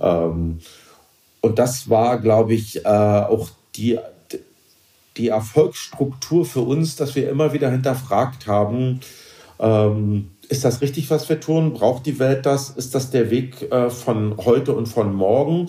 [0.00, 0.58] Ähm,
[1.40, 3.98] und das war, glaube ich, äh, auch die
[5.16, 9.00] die Erfolgsstruktur für uns, dass wir immer wieder hinterfragt haben,
[9.58, 11.72] ähm, ist das richtig, was wir tun?
[11.72, 12.70] Braucht die Welt das?
[12.70, 15.68] Ist das der Weg äh, von heute und von morgen?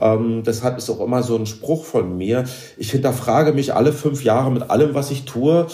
[0.00, 2.44] Ähm, deshalb ist auch immer so ein Spruch von mir.
[2.76, 5.66] Ich hinterfrage mich alle fünf Jahre mit allem, was ich tue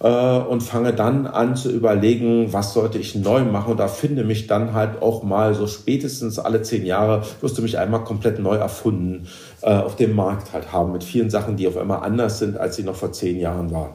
[0.00, 3.72] äh, und fange dann an zu überlegen, was sollte ich neu machen.
[3.72, 7.62] Und da finde mich dann halt auch mal so spätestens alle zehn Jahre, wirst du
[7.62, 9.26] mich einmal komplett neu erfunden
[9.64, 12.76] äh, auf dem Markt halt haben mit vielen Sachen, die auf einmal anders sind, als
[12.76, 13.92] sie noch vor zehn Jahren waren.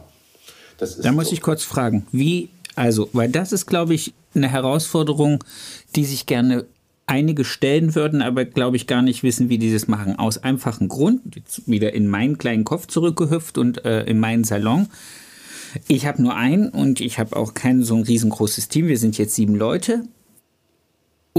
[0.79, 1.33] da muss so.
[1.33, 5.43] ich kurz fragen, wie, also, weil das ist, glaube ich, eine Herausforderung,
[5.95, 6.65] die sich gerne
[7.05, 10.17] einige stellen würden, aber glaube ich gar nicht wissen, wie die das machen.
[10.17, 14.87] Aus einfachem Grund, jetzt wieder in meinen kleinen Kopf zurückgehüpft und äh, in meinen Salon.
[15.87, 18.87] Ich habe nur einen und ich habe auch kein so ein riesengroßes Team.
[18.87, 20.03] Wir sind jetzt sieben Leute.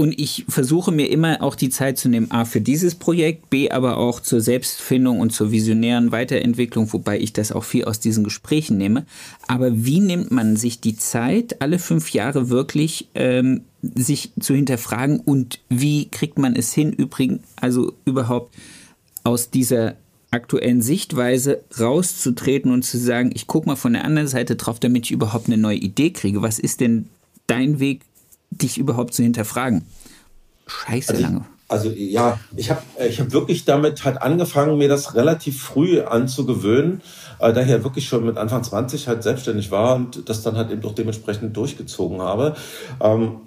[0.01, 3.69] Und ich versuche mir immer auch die Zeit zu nehmen, A, für dieses Projekt, B,
[3.69, 8.23] aber auch zur Selbstfindung und zur visionären Weiterentwicklung, wobei ich das auch viel aus diesen
[8.23, 9.05] Gesprächen nehme.
[9.47, 15.19] Aber wie nimmt man sich die Zeit, alle fünf Jahre wirklich ähm, sich zu hinterfragen
[15.19, 18.55] und wie kriegt man es hin, übrigens, also überhaupt
[19.23, 19.97] aus dieser
[20.31, 25.05] aktuellen Sichtweise rauszutreten und zu sagen, ich gucke mal von der anderen Seite drauf, damit
[25.05, 26.41] ich überhaupt eine neue Idee kriege.
[26.41, 27.07] Was ist denn
[27.45, 28.01] dein Weg,
[28.51, 29.85] dich überhaupt zu hinterfragen?
[30.67, 31.45] Scheiße also lange.
[31.67, 37.01] Also ja, ich habe ich hab wirklich damit halt angefangen, mir das relativ früh anzugewöhnen,
[37.39, 40.57] äh, da ich ja wirklich schon mit Anfang 20 halt selbstständig war und das dann
[40.57, 42.57] halt eben auch dementsprechend durchgezogen habe.
[42.99, 43.37] Ähm,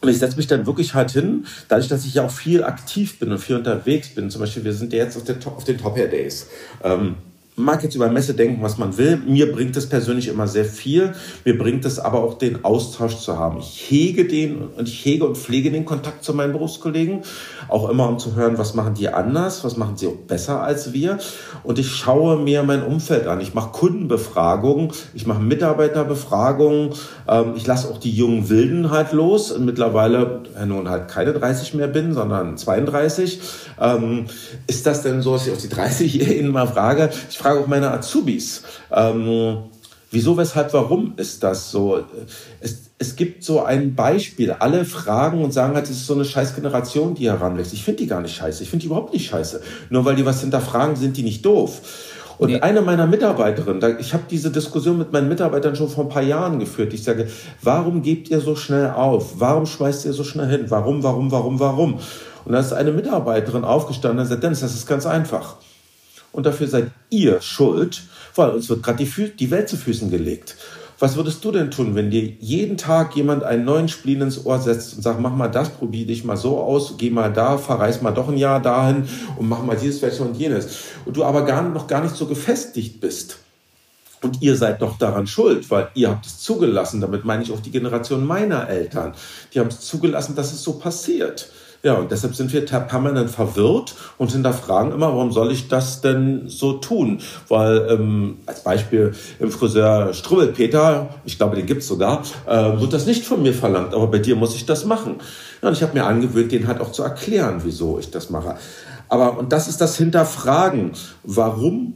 [0.00, 3.18] und ich setze mich dann wirklich halt hin, dadurch, dass ich ja auch viel aktiv
[3.20, 4.30] bin und viel unterwegs bin.
[4.30, 6.48] Zum Beispiel, wir sind ja jetzt auf, der, auf den Top Hair Days.
[6.82, 7.16] Ähm,
[7.60, 9.16] mag jetzt über Messe denken, was man will.
[9.26, 11.12] Mir bringt es persönlich immer sehr viel.
[11.44, 13.58] Mir bringt es aber auch den Austausch zu haben.
[13.60, 17.20] Ich hege den und ich hege und pflege den Kontakt zu meinen Berufskollegen.
[17.68, 20.92] Auch immer um zu hören, was machen die anders, was machen sie auch besser als
[20.92, 21.18] wir.
[21.62, 23.40] Und ich schaue mir mein Umfeld an.
[23.40, 26.90] Ich mache Kundenbefragungen, ich mache Mitarbeiterbefragungen.
[27.28, 29.52] Ähm, ich lasse auch die jungen Wilden halt los.
[29.52, 33.40] Und mittlerweile nun halt keine 30 mehr bin, sondern 32.
[33.80, 34.26] Ähm,
[34.66, 37.10] ist das denn so, dass ich auf die 30-Jährigen mal frage?
[37.28, 38.62] Ich frage auch meine Azubis.
[38.92, 39.58] Ähm,
[40.10, 42.04] wieso, weshalb, warum ist das so?
[42.60, 44.52] Es, es gibt so ein Beispiel.
[44.52, 47.72] Alle fragen und sagen halt, es ist so eine scheiß Generation, die heranwächst.
[47.72, 48.62] Ich finde die gar nicht scheiße.
[48.62, 49.62] Ich finde die überhaupt nicht scheiße.
[49.88, 51.80] Nur weil die was hinterfragen, sind die nicht doof.
[52.40, 52.60] Und nee.
[52.60, 56.58] eine meiner Mitarbeiterinnen, ich habe diese Diskussion mit meinen Mitarbeitern schon vor ein paar Jahren
[56.58, 56.94] geführt.
[56.94, 57.28] Ich sage,
[57.60, 59.34] warum gebt ihr so schnell auf?
[59.40, 60.64] Warum schmeißt ihr so schnell hin?
[60.68, 61.98] Warum, warum, warum, warum?
[62.46, 65.56] Und da ist eine Mitarbeiterin aufgestanden und sagt, Dennis, das ist ganz einfach.
[66.32, 68.02] Und dafür seid ihr schuld,
[68.34, 70.56] weil uns wird gerade die, die Welt zu Füßen gelegt.
[71.00, 74.58] Was würdest du denn tun, wenn dir jeden Tag jemand einen neuen Spleen ins Ohr
[74.60, 78.02] setzt und sagt, mach mal das, probier dich mal so aus, geh mal da, verreis
[78.02, 80.76] mal doch ein Jahr dahin und mach mal dieses, welches und jenes.
[81.06, 83.38] Und du aber gar, noch gar nicht so gefestigt bist.
[84.22, 87.00] Und ihr seid doch daran schuld, weil ihr habt es zugelassen.
[87.00, 89.14] Damit meine ich auch die Generation meiner Eltern.
[89.54, 91.50] Die haben es zugelassen, dass es so passiert.
[91.82, 96.46] Ja, und deshalb sind wir permanent verwirrt und hinterfragen immer, warum soll ich das denn
[96.46, 97.20] so tun?
[97.48, 103.06] Weil ähm, als Beispiel im Friseur Strubbelpeter, ich glaube, den gibt's sogar, äh, wird das
[103.06, 105.16] nicht von mir verlangt, aber bei dir muss ich das machen.
[105.62, 108.56] Ja, und ich habe mir angewöhnt, den halt auch zu erklären, wieso ich das mache.
[109.08, 110.92] Aber, und das ist das Hinterfragen.
[111.24, 111.94] Warum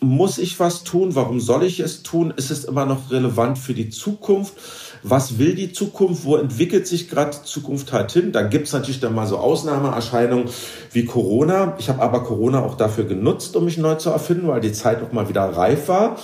[0.00, 1.14] muss ich was tun?
[1.14, 2.32] Warum soll ich es tun?
[2.36, 4.54] Ist es immer noch relevant für die Zukunft?
[5.06, 6.24] Was will die Zukunft?
[6.24, 8.32] Wo entwickelt sich gerade Zukunft halt hin?
[8.32, 10.46] Dann gibt es natürlich dann mal so Ausnahmeerscheinungen
[10.92, 11.74] wie Corona.
[11.78, 15.02] Ich habe aber Corona auch dafür genutzt, um mich neu zu erfinden, weil die Zeit
[15.02, 16.16] auch mal wieder reif war.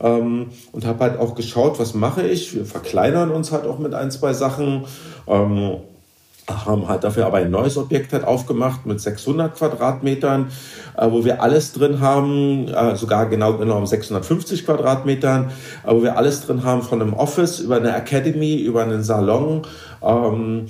[0.00, 2.54] Ähm, und habe halt auch geschaut, was mache ich.
[2.54, 4.84] Wir verkleinern uns halt auch mit ein, zwei Sachen.
[5.26, 5.78] Ähm,
[6.48, 10.50] haben halt dafür aber ein neues Objekt halt aufgemacht mit 600 Quadratmetern,
[10.96, 15.50] äh, wo wir alles drin haben, äh, sogar genau genommen 650 Quadratmetern,
[15.86, 19.62] äh, wo wir alles drin haben von einem Office über eine Academy, über einen Salon.
[20.02, 20.66] Ähm,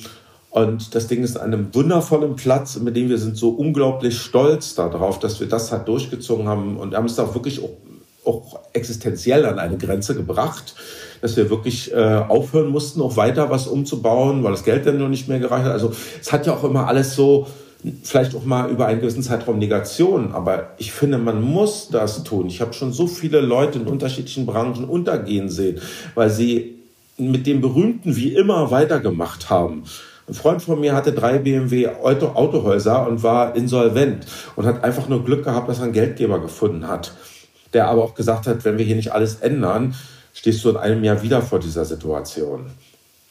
[0.50, 4.74] und das Ding ist an einem wundervollen Platz, mit dem wir sind so unglaublich stolz
[4.74, 7.70] darauf, dass wir das halt durchgezogen haben und haben es auch wirklich auch,
[8.24, 10.74] auch existenziell an eine Grenze gebracht
[11.20, 15.08] dass wir wirklich äh, aufhören mussten, auch weiter was umzubauen, weil das Geld dann noch
[15.08, 15.72] nicht mehr gereicht hat.
[15.72, 17.46] Also es hat ja auch immer alles so,
[18.02, 22.46] vielleicht auch mal über einen gewissen Zeitraum Negation, aber ich finde, man muss das tun.
[22.46, 25.80] Ich habe schon so viele Leute in unterschiedlichen Branchen untergehen sehen,
[26.14, 26.74] weil sie
[27.16, 29.84] mit dem Berühmten wie immer weitergemacht haben.
[30.28, 34.26] Ein Freund von mir hatte drei BMW Auto Autohäuser und war insolvent
[34.56, 37.12] und hat einfach nur Glück gehabt, dass er einen Geldgeber gefunden hat,
[37.72, 39.94] der aber auch gesagt hat, wenn wir hier nicht alles ändern,
[40.38, 42.66] stehst du in einem Jahr wieder vor dieser Situation.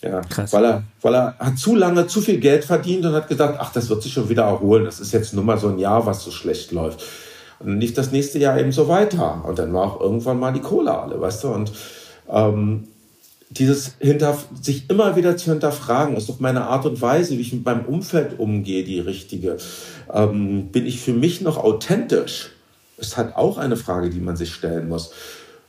[0.01, 0.51] Ja, Krass.
[0.51, 3.71] Weil er, weil er hat zu lange zu viel Geld verdient und hat gesagt, ach,
[3.71, 4.83] das wird sich schon wieder erholen.
[4.83, 7.03] Das ist jetzt nur mal so ein Jahr, was so schlecht läuft.
[7.59, 9.43] Und dann lief das nächste Jahr eben so weiter.
[9.47, 11.47] Und dann war auch irgendwann mal die Kohle alle, weißt du?
[11.47, 11.71] Und
[12.29, 12.89] ähm,
[13.51, 17.53] dieses hinter, sich immer wieder zu hinterfragen, ist doch meine Art und Weise, wie ich
[17.53, 19.57] mit meinem Umfeld umgehe, die richtige.
[20.13, 22.49] Ähm, bin ich für mich noch authentisch?
[22.97, 25.13] Ist halt auch eine Frage, die man sich stellen muss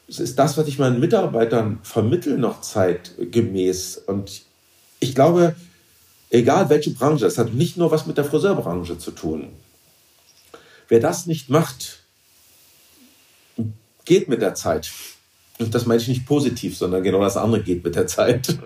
[0.09, 3.99] ist das, was ich meinen Mitarbeitern vermittle, noch zeitgemäß.
[4.07, 4.43] Und
[5.01, 5.55] ich glaube,
[6.31, 9.51] egal welche Branche, es hat nicht nur was mit der Friseurbranche zu tun.
[10.89, 12.05] Wer das nicht macht,
[14.07, 14.91] geht mit der Zeit.
[15.59, 18.59] Und das meine ich nicht positiv, sondern genau das andere geht mit der Zeit.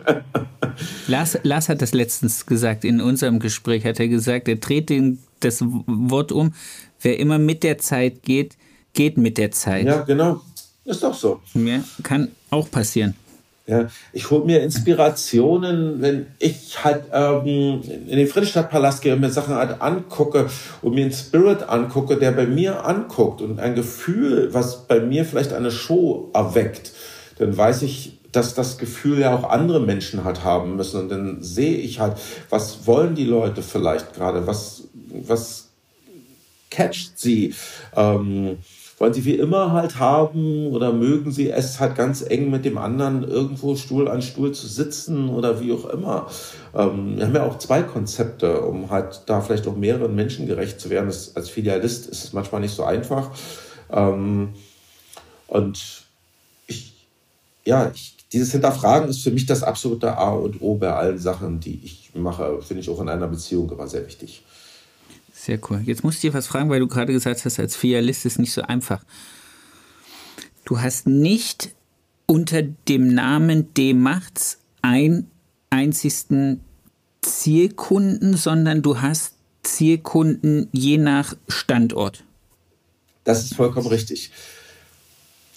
[1.09, 5.19] Lars, Lars hat das letztens gesagt in unserem Gespräch, hat er gesagt, er dreht den,
[5.41, 6.55] das Wort um,
[7.01, 8.57] wer immer mit der Zeit geht,
[8.93, 9.87] geht mit der Zeit.
[9.87, 10.43] Ja, genau.
[10.85, 11.41] Ist doch so.
[11.55, 13.15] Ja, kann auch passieren.
[13.67, 19.31] Ja, ich hole mir Inspirationen, wenn ich halt ähm, in den Friedrichstadtpalast gehe und mir
[19.31, 20.51] Sachen halt angucke
[20.83, 25.25] und mir einen Spirit angucke, der bei mir anguckt und ein Gefühl, was bei mir
[25.25, 26.91] vielleicht eine Show erweckt,
[27.39, 31.01] dann weiß ich, dass das Gefühl ja auch andere Menschen halt haben müssen.
[31.03, 32.17] Und dann sehe ich halt,
[32.51, 34.89] was wollen die Leute vielleicht gerade, was,
[35.27, 35.69] was
[36.71, 37.55] catcht sie.
[37.95, 38.59] Ähm,
[39.03, 42.79] wollen sie wie immer halt haben oder mögen sie es halt ganz eng mit dem
[42.79, 46.29] anderen irgendwo Stuhl an Stuhl zu sitzen oder wie auch immer.
[46.73, 50.79] Ähm, wir haben ja auch zwei Konzepte, um halt da vielleicht auch mehreren Menschen gerecht
[50.79, 51.07] zu werden.
[51.07, 53.33] Das, als Filialist ist es manchmal nicht so einfach.
[53.91, 54.51] Ähm,
[55.49, 56.05] und
[56.69, 56.95] ich,
[57.65, 61.59] ja, ich, dieses Hinterfragen ist für mich das absolute A und O bei allen Sachen,
[61.59, 64.45] die ich mache, finde ich auch in einer Beziehung immer sehr wichtig.
[65.45, 65.83] Sehr cool.
[65.85, 68.53] Jetzt muss ich dir was fragen, weil du gerade gesagt hast, als Filialist ist nicht
[68.53, 69.03] so einfach.
[70.65, 71.75] Du hast nicht
[72.27, 75.29] unter dem Namen D-Machts einen
[75.69, 76.61] einzigsten
[77.23, 82.23] Zielkunden, sondern du hast Zielkunden je nach Standort.
[83.25, 84.31] Das ist vollkommen richtig.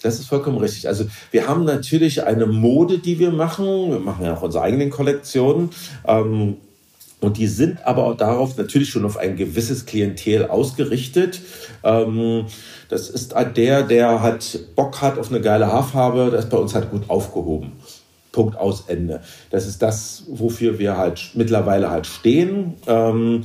[0.02, 0.88] Das ist vollkommen richtig.
[0.88, 3.92] Also wir haben natürlich eine Mode, die wir machen.
[3.92, 5.70] Wir machen ja auch unsere eigenen Kollektionen.
[6.08, 6.56] Ähm,
[7.20, 11.40] und die sind aber auch darauf natürlich schon auf ein gewisses Klientel ausgerichtet.
[11.82, 12.46] Ähm,
[12.88, 16.74] das ist der, der hat Bock hat auf eine geile Haarfarbe, das ist bei uns
[16.74, 17.72] halt gut aufgehoben.
[18.32, 19.22] Punkt aus Ende.
[19.50, 22.74] Das ist das, wofür wir halt mittlerweile halt stehen.
[22.86, 23.44] Ähm,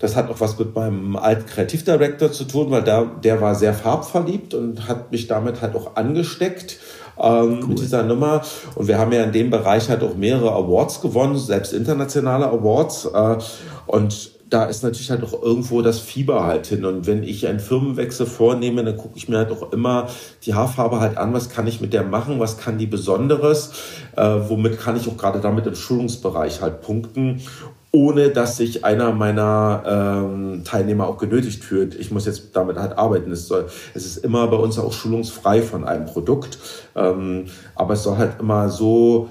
[0.00, 3.74] das hat auch was mit meinem alten Kreativdirektor zu tun, weil der, der war sehr
[3.74, 6.78] farbverliebt und hat mich damit halt auch angesteckt
[7.18, 7.68] ähm, cool.
[7.68, 8.42] mit dieser Nummer.
[8.74, 13.06] Und wir haben ja in dem Bereich halt auch mehrere Awards gewonnen, selbst internationale Awards.
[13.06, 13.36] Äh,
[13.86, 16.84] und da ist natürlich halt auch irgendwo das Fieber halt hin.
[16.84, 20.08] Und wenn ich einen Firmenwechsel vornehme, dann gucke ich mir halt auch immer
[20.44, 23.72] die Haarfarbe halt an, was kann ich mit der machen, was kann die Besonderes,
[24.16, 27.42] äh, womit kann ich auch gerade damit im Schulungsbereich halt punkten.
[27.94, 31.94] Ohne dass sich einer meiner ähm, Teilnehmer auch genötigt fühlt.
[31.94, 33.30] Ich muss jetzt damit halt arbeiten.
[33.30, 36.58] Es, soll, es ist immer bei uns auch schulungsfrei von einem Produkt,
[36.96, 37.44] ähm,
[37.76, 39.28] aber es soll halt immer so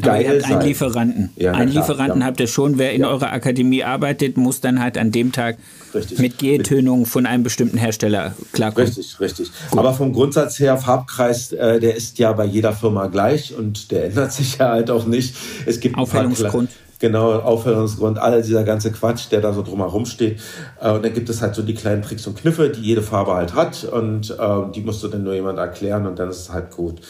[0.00, 1.30] geil Aber ihr habt einen Lieferanten.
[1.36, 2.26] Ja, einen klar, Lieferanten ja.
[2.26, 2.76] habt ihr schon.
[2.76, 3.08] Wer in ja.
[3.08, 5.58] eurer Akademie arbeitet, muss dann halt an dem Tag
[5.94, 6.18] richtig.
[6.18, 8.88] mit G-Tönung von einem bestimmten Hersteller klarkommen.
[8.88, 9.52] Richtig, richtig.
[9.70, 9.78] Gut.
[9.78, 14.06] Aber vom Grundsatz her, Farbkreis, äh, der ist ja bei jeder Firma gleich und der
[14.06, 15.36] ändert sich ja halt auch nicht.
[15.66, 16.68] Es gibt Aufhellungsgrund.
[17.00, 20.38] Genau, Aufhörungsgrund, all dieser ganze Quatsch, der da so drumherum steht.
[20.80, 23.34] Äh, und dann gibt es halt so die kleinen Tricks und Kniffe, die jede Farbe
[23.34, 23.84] halt hat.
[23.84, 27.00] Und äh, die musst du dann nur jemand erklären und dann ist es halt gut.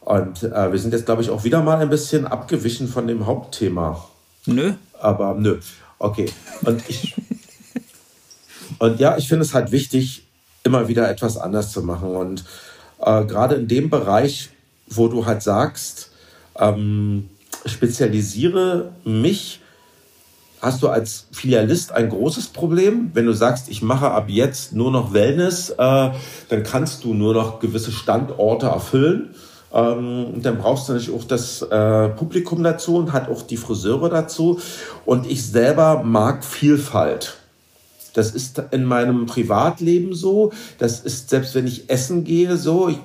[0.00, 3.26] Und äh, wir sind jetzt, glaube ich, auch wieder mal ein bisschen abgewichen von dem
[3.26, 4.04] Hauptthema.
[4.46, 4.72] Nö.
[4.98, 5.60] Aber nö.
[6.00, 6.26] Okay.
[6.62, 7.14] Und ich.
[8.80, 10.26] und ja, ich finde es halt wichtig,
[10.64, 12.16] immer wieder etwas anders zu machen.
[12.16, 12.44] Und
[13.00, 14.50] äh, gerade in dem Bereich,
[14.88, 16.10] wo du halt sagst,
[16.58, 17.28] ähm,
[17.66, 19.60] spezialisiere mich,
[20.60, 23.10] hast du als Filialist ein großes Problem.
[23.14, 27.34] Wenn du sagst, ich mache ab jetzt nur noch Wellness, äh, dann kannst du nur
[27.34, 29.34] noch gewisse Standorte erfüllen.
[29.72, 34.08] Ähm, dann brauchst du natürlich auch das äh, Publikum dazu und hat auch die Friseure
[34.08, 34.60] dazu.
[35.06, 37.36] Und ich selber mag Vielfalt.
[38.12, 40.52] Das ist in meinem Privatleben so.
[40.78, 42.88] Das ist selbst wenn ich essen gehe so.
[42.88, 42.98] Ich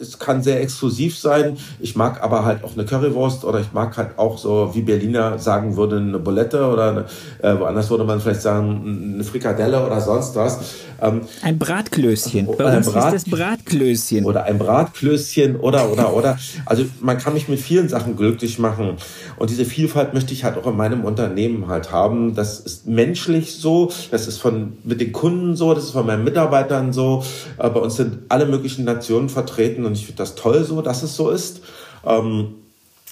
[0.00, 1.58] es kann sehr exklusiv sein.
[1.78, 5.38] Ich mag aber halt auch eine Currywurst oder ich mag halt auch so, wie Berliner
[5.38, 7.04] sagen würden, eine Bulette oder eine,
[7.42, 10.58] äh, woanders würde man vielleicht sagen, eine Frikadelle oder sonst was.
[11.02, 12.46] Ähm, ein Bratklößchen.
[12.56, 14.24] Bei uns Brat ist das Bratklößchen.
[14.24, 16.38] Oder ein Bratklößchen oder, oder, oder.
[16.64, 18.96] Also man kann mich mit vielen Sachen glücklich machen.
[19.36, 22.34] Und diese Vielfalt möchte ich halt auch in meinem Unternehmen halt haben.
[22.34, 26.24] Das ist menschlich so, das ist von, mit den Kunden so, das ist von meinen
[26.24, 27.22] Mitarbeitern so.
[27.58, 31.02] Äh, bei uns sind alle möglichen Nationen vertreten und ich finde das toll so, dass
[31.02, 31.60] es so ist.
[32.04, 32.54] Ähm,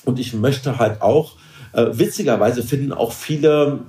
[0.05, 1.33] und ich möchte halt auch,
[1.73, 3.81] äh, witzigerweise finden auch viele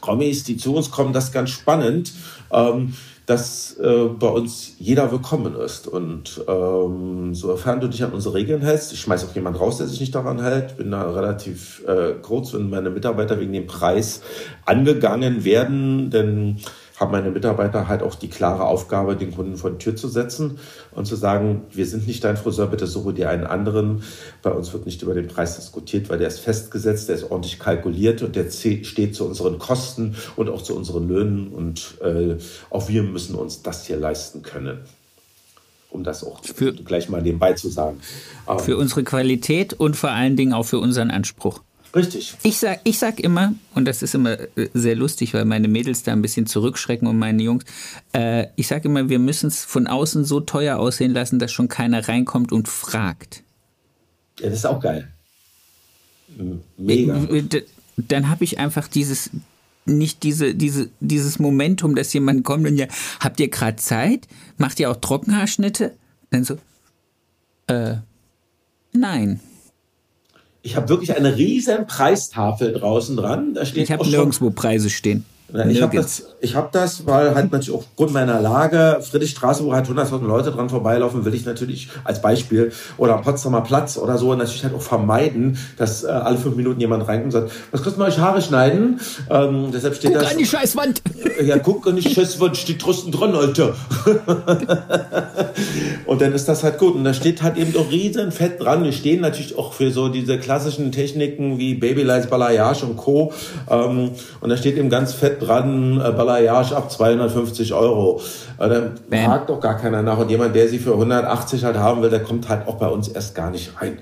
[0.00, 2.12] Promis, die zu uns kommen, das ganz spannend,
[2.52, 2.94] ähm,
[3.26, 5.86] dass äh, bei uns jeder willkommen ist.
[5.86, 9.86] Und ähm, sofern du dich an unsere Regeln hältst, ich schmeiße auch jemand raus, der
[9.86, 14.22] sich nicht daran hält, bin da relativ äh, kurz, wenn meine Mitarbeiter wegen dem Preis
[14.66, 16.58] angegangen werden, denn
[17.02, 20.58] haben meine Mitarbeiter halt auch die klare Aufgabe, den Kunden vor die Tür zu setzen
[20.92, 24.04] und zu sagen, wir sind nicht dein Friseur, bitte suche dir einen anderen.
[24.40, 27.58] Bei uns wird nicht über den Preis diskutiert, weil der ist festgesetzt, der ist ordentlich
[27.58, 32.36] kalkuliert und der steht zu unseren Kosten und auch zu unseren Löhnen und äh,
[32.70, 34.78] auch wir müssen uns das hier leisten können
[35.90, 38.00] um das auch für, gleich mal nebenbei zu sagen.
[38.60, 41.60] Für unsere Qualität und vor allen Dingen auch für unseren Anspruch.
[41.94, 42.34] Richtig.
[42.42, 46.02] Ich sag, ich sag immer, und das ist immer äh, sehr lustig, weil meine Mädels
[46.02, 47.64] da ein bisschen zurückschrecken und meine Jungs,
[48.12, 51.68] äh, ich sag immer, wir müssen es von außen so teuer aussehen lassen, dass schon
[51.68, 53.42] keiner reinkommt und fragt.
[54.40, 55.12] Ja, das ist auch geil.
[56.78, 57.24] Mega.
[57.24, 57.62] Äh,
[57.96, 59.30] dann habe ich einfach dieses,
[59.84, 62.86] nicht diese, diese, dieses Momentum, dass jemand kommt und ja,
[63.20, 64.28] habt ihr gerade Zeit?
[64.56, 65.92] Macht ihr auch Trockenhaarschnitte?
[66.30, 66.56] Dann so,
[67.66, 67.96] äh,
[68.92, 69.40] nein.
[70.62, 73.54] Ich habe wirklich eine riesen Preistafel draußen dran.
[73.54, 75.24] Da steht ich habe nirgendwo Preise stehen.
[75.68, 79.86] Ich habe das, ich hab das, weil halt natürlich aufgrund meiner Lage, Friedrichstraße, wo halt
[79.86, 84.64] 100.000 Leute dran vorbeilaufen, will ich natürlich als Beispiel oder Potsdamer Platz oder so natürlich
[84.64, 88.08] halt auch vermeiden, dass äh, alle fünf Minuten jemand reinkommt und sagt, was kostet mal
[88.08, 89.00] euch Haare schneiden?
[89.28, 90.32] Ähm, deshalb steht guck das.
[90.32, 91.02] an die Scheißwand!
[91.42, 93.74] Ja, guck an die Scheißwand, steht trotzdem dran, Alter.
[96.06, 96.94] und dann ist das halt gut.
[96.94, 98.84] Und da steht halt eben doch riesen fett dran.
[98.84, 103.32] Wir stehen natürlich auch für so diese klassischen Techniken wie Babylights, Balayage und Co.
[103.68, 104.10] Ähm,
[104.40, 108.20] und da steht eben ganz fett dran, äh, Balayage ab 250 Euro.
[108.58, 109.24] Äh, dann Bam.
[109.24, 110.18] fragt doch gar keiner nach.
[110.18, 113.08] Und jemand, der sie für 180 halt haben will, der kommt halt auch bei uns
[113.08, 113.98] erst gar nicht rein.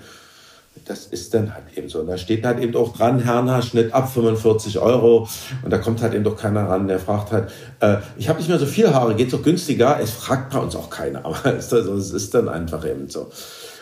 [0.86, 2.00] Das ist dann halt eben so.
[2.00, 5.28] Und da steht halt eben auch dran, Herrenhaarschnitt ab 45 Euro.
[5.62, 7.50] Und da kommt halt eben doch keiner ran, der fragt halt,
[7.80, 9.98] äh, ich habe nicht mehr so viel Haare, geht doch günstiger.
[10.00, 13.30] Es fragt bei uns auch keiner, aber es ist, es ist dann einfach eben so.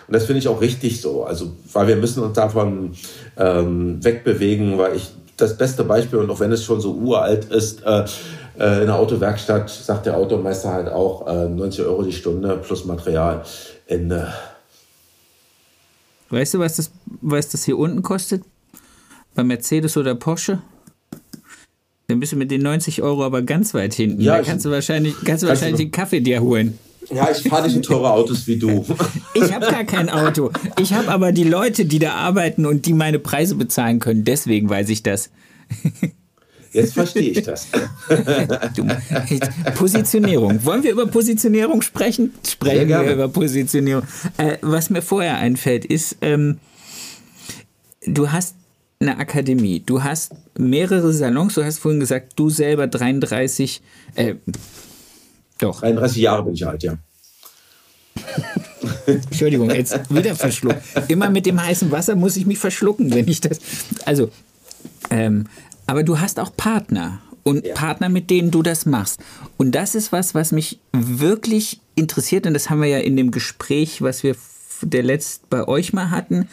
[0.08, 1.24] Und das finde ich auch richtig so.
[1.24, 2.94] Also, weil wir müssen uns davon
[3.36, 7.82] ähm, wegbewegen, weil ich das beste Beispiel, und auch wenn es schon so uralt ist,
[7.84, 8.04] äh,
[8.58, 12.84] äh, in der Autowerkstatt sagt der Automeister halt auch äh, 90 Euro die Stunde plus
[12.84, 13.42] Material.
[13.86, 14.32] Ende.
[16.30, 16.90] Weißt du, was das,
[17.22, 18.42] was das hier unten kostet?
[19.34, 20.60] Bei Mercedes oder Porsche?
[22.08, 24.20] Dann bist du mit den 90 Euro aber ganz weit hinten.
[24.20, 26.78] Ja, da kannst du wahrscheinlich, kannst du wahrscheinlich den Kaffee dir holen.
[27.10, 28.84] Ja, ich fahre nicht so teure Autos wie du.
[29.34, 30.50] Ich habe gar kein Auto.
[30.80, 34.24] Ich habe aber die Leute, die da arbeiten und die meine Preise bezahlen können.
[34.24, 35.30] Deswegen weiß ich das.
[36.72, 37.68] Jetzt verstehe ich das.
[38.74, 38.86] Du,
[39.74, 40.64] Positionierung.
[40.64, 42.34] Wollen wir über Positionierung sprechen?
[42.46, 44.02] Sprechen wir über Positionierung.
[44.36, 46.58] Äh, was mir vorher einfällt, ist, ähm,
[48.06, 48.54] du hast
[49.00, 49.82] eine Akademie.
[49.84, 51.54] Du hast mehrere Salons.
[51.54, 53.80] Du hast vorhin gesagt, du selber 33,
[54.16, 54.34] äh,
[55.58, 55.80] doch.
[55.80, 56.96] 33 Jahre bin ich alt, ja.
[59.06, 60.82] Entschuldigung, jetzt wieder verschluckt.
[61.08, 63.58] Immer mit dem heißen Wasser muss ich mich verschlucken, wenn ich das.
[64.04, 64.30] Also,
[65.10, 65.46] ähm,
[65.86, 67.74] aber du hast auch Partner und ja.
[67.74, 69.20] Partner, mit denen du das machst.
[69.56, 72.46] Und das ist was, was mich wirklich interessiert.
[72.46, 74.36] Und das haben wir ja in dem Gespräch, was wir
[74.82, 76.48] der letzt bei euch mal hatten,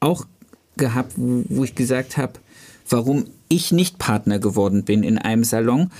[0.00, 0.26] auch
[0.76, 2.34] gehabt, wo, ich gesagt habe,
[2.88, 5.90] warum ich nicht Partner geworden bin in einem Salon.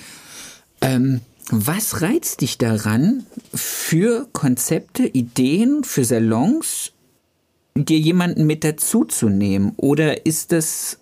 [0.81, 1.21] Ähm,
[1.51, 6.93] was reizt dich daran, für Konzepte, Ideen, für Salons,
[7.75, 9.73] dir jemanden mit dazuzunehmen?
[9.77, 10.99] Oder ist das,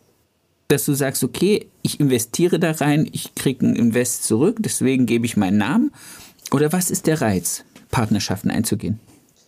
[0.68, 5.26] dass du sagst, okay, ich investiere da rein, ich kriege einen Invest zurück, deswegen gebe
[5.26, 5.92] ich meinen Namen?
[6.50, 9.00] Oder was ist der Reiz, Partnerschaften einzugehen?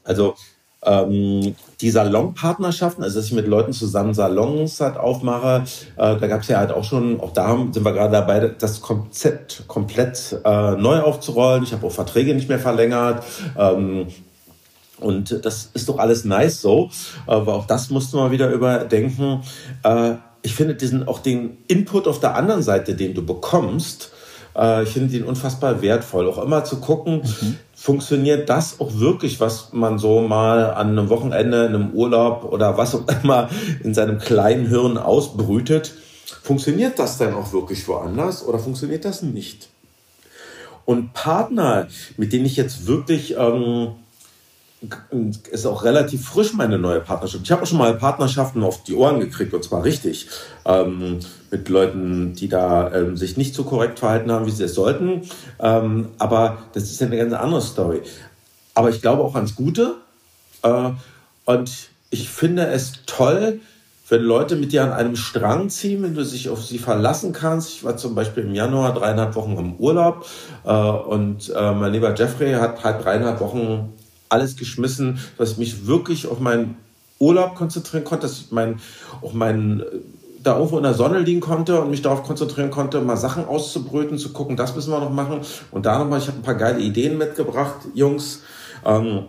[0.04, 0.34] Also
[0.82, 5.64] ähm, die Salonpartnerschaften, also dass ich mit Leuten zusammen Salons halt aufmache,
[5.96, 8.80] äh, da gab es ja halt auch schon, auch da sind wir gerade dabei, das
[8.80, 11.64] Konzept komplett äh, neu aufzurollen.
[11.64, 13.24] Ich habe auch Verträge nicht mehr verlängert.
[13.58, 14.06] Ähm,
[14.98, 16.90] und das ist doch alles nice so,
[17.26, 19.42] aber auch das mussten wir wieder überdenken.
[19.82, 24.12] Äh, ich finde diesen auch den Input auf der anderen Seite, den du bekommst,
[24.56, 26.28] äh, ich finde den unfassbar wertvoll.
[26.28, 31.08] Auch immer zu gucken, mhm funktioniert das auch wirklich, was man so mal an einem
[31.08, 33.48] Wochenende, in einem Urlaub oder was auch immer
[33.82, 35.94] in seinem kleinen Hirn ausbrütet,
[36.42, 39.70] funktioniert das dann auch wirklich woanders oder funktioniert das nicht?
[40.84, 43.92] Und Partner, mit denen ich jetzt wirklich ähm,
[45.50, 47.44] ist auch relativ frisch meine neue Partnerschaft.
[47.44, 50.28] Ich habe auch schon mal Partnerschaften auf die Ohren gekriegt und zwar richtig
[50.64, 51.18] ähm,
[51.50, 55.22] mit Leuten, die da ähm, sich nicht so korrekt verhalten haben, wie sie es sollten.
[55.58, 58.00] Ähm, aber das ist ja eine ganz andere Story.
[58.74, 59.96] Aber ich glaube auch ans Gute
[60.62, 60.90] äh,
[61.44, 61.70] und
[62.10, 63.60] ich finde es toll,
[64.08, 67.70] wenn Leute mit dir an einem Strang ziehen, wenn du dich auf sie verlassen kannst.
[67.70, 70.26] Ich war zum Beispiel im Januar dreieinhalb Wochen im Urlaub
[70.64, 73.92] äh, und äh, mein lieber Jeffrey hat halt dreieinhalb Wochen
[74.30, 76.76] alles geschmissen, dass ich mich wirklich auf meinen
[77.18, 78.80] Urlaub konzentrieren konnte, dass ich mein,
[79.20, 79.84] auf meinen
[80.42, 84.18] da irgendwo in der Sonne liegen konnte und mich darauf konzentrieren konnte, mal Sachen auszubrüten,
[84.18, 85.40] zu gucken, das müssen wir noch machen.
[85.70, 88.42] Und da nochmal, ich habe ein paar geile Ideen mitgebracht, Jungs.
[88.84, 89.24] Ähm,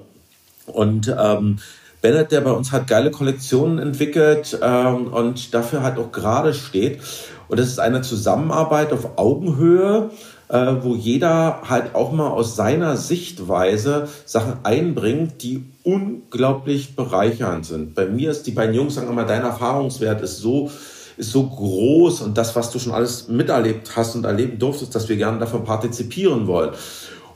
[0.68, 1.58] und ähm,
[2.02, 7.02] Bennett, der bei uns hat geile Kollektionen entwickelt ähm, und dafür halt auch gerade steht.
[7.48, 10.12] Und das ist eine Zusammenarbeit auf Augenhöhe
[10.52, 17.96] äh, wo jeder halt auch mal aus seiner Sichtweise Sachen einbringt, die unglaublich bereichernd sind.
[17.96, 20.70] Bei mir ist die beiden Jungs sagen immer, dein Erfahrungswert ist so
[21.18, 25.08] ist so groß und das, was du schon alles miterlebt hast und erleben durftest, dass
[25.08, 26.72] wir gerne davon partizipieren wollen.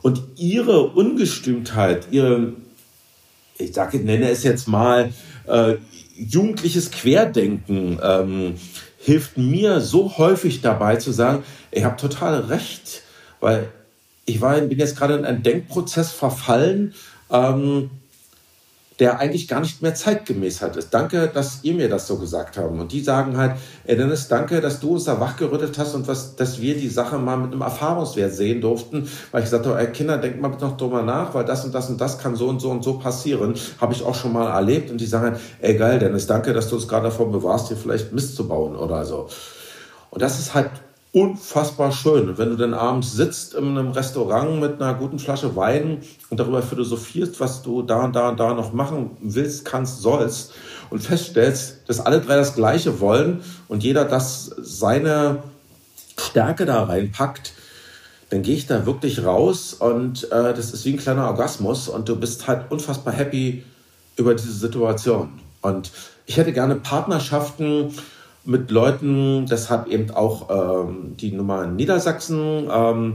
[0.02, 2.54] Und ihre Ungestümtheit, ihre,
[3.58, 5.12] ich sage, nenne es jetzt mal,
[5.46, 5.74] äh,
[6.16, 8.54] jugendliches Querdenken, ähm,
[8.98, 13.02] hilft mir so häufig dabei zu sagen, ich habe total recht
[13.46, 13.68] weil
[14.24, 16.94] ich war, bin jetzt gerade in einen Denkprozess verfallen,
[17.30, 17.90] ähm,
[18.98, 20.92] der eigentlich gar nicht mehr zeitgemäß hat ist.
[20.92, 22.72] Danke, dass ihr mir das so gesagt habt.
[22.72, 23.52] Und die sagen halt,
[23.84, 27.18] ey Dennis, danke, dass du uns da wachgerüttelt hast und was, dass wir die Sache
[27.18, 29.08] mal mit einem Erfahrungswert sehen durften.
[29.30, 31.88] Weil ich sagte, ey Kinder, denkt mal bitte noch drüber nach, weil das und das
[31.88, 33.54] und das kann so und so und so passieren.
[33.80, 34.90] Habe ich auch schon mal erlebt.
[34.90, 37.76] Und die sagen halt, ey geil, Dennis, danke, dass du uns gerade davor bewahrst, hier
[37.76, 39.28] vielleicht Mist zu bauen oder so.
[40.10, 40.70] Und das ist halt
[41.16, 42.36] unfassbar schön.
[42.36, 46.60] Wenn du dann abends sitzt in einem Restaurant mit einer guten Flasche Wein und darüber
[46.60, 50.52] philosophierst, was du da und da und da noch machen willst, kannst, sollst
[50.90, 55.42] und feststellst, dass alle drei das Gleiche wollen und jeder das seine
[56.18, 57.54] Stärke da reinpackt,
[58.28, 62.10] dann gehe ich da wirklich raus und äh, das ist wie ein kleiner Orgasmus und
[62.10, 63.64] du bist halt unfassbar happy
[64.16, 65.30] über diese Situation.
[65.62, 65.92] Und
[66.26, 67.94] ich hätte gerne Partnerschaften,
[68.46, 73.14] mit Leuten, das hat eben auch ähm, die Nummer in Niedersachsen, ähm,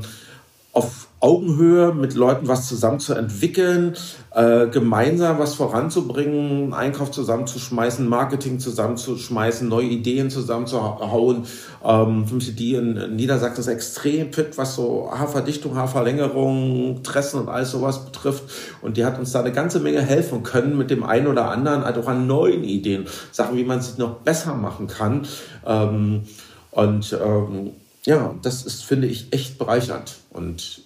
[0.73, 3.95] auf Augenhöhe mit Leuten was zusammen zu entwickeln,
[4.33, 11.43] äh, gemeinsam was voranzubringen, Einkauf zusammenzuschmeißen, Marketing zusammenzuschmeißen, neue Ideen zusammenzuhauen.
[11.85, 17.49] Ähm, für mich die in Niedersachsen ist extrem fit, was so Haarverdichtung, Haarverlängerung, Tressen und
[17.49, 18.43] alles sowas betrifft.
[18.81, 21.85] Und die hat uns da eine ganze Menge helfen können mit dem einen oder anderen,
[21.85, 25.27] halt auch an neuen Ideen, Sachen, wie man es noch besser machen kann.
[25.67, 26.23] Ähm,
[26.71, 27.71] und ähm,
[28.05, 30.15] ja, das ist, finde ich, echt bereichernd.
[30.31, 30.81] Und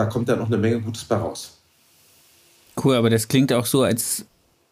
[0.00, 1.58] da kommt dann noch eine Menge Gutes bei raus.
[2.82, 4.24] Cool, aber das klingt auch so, als,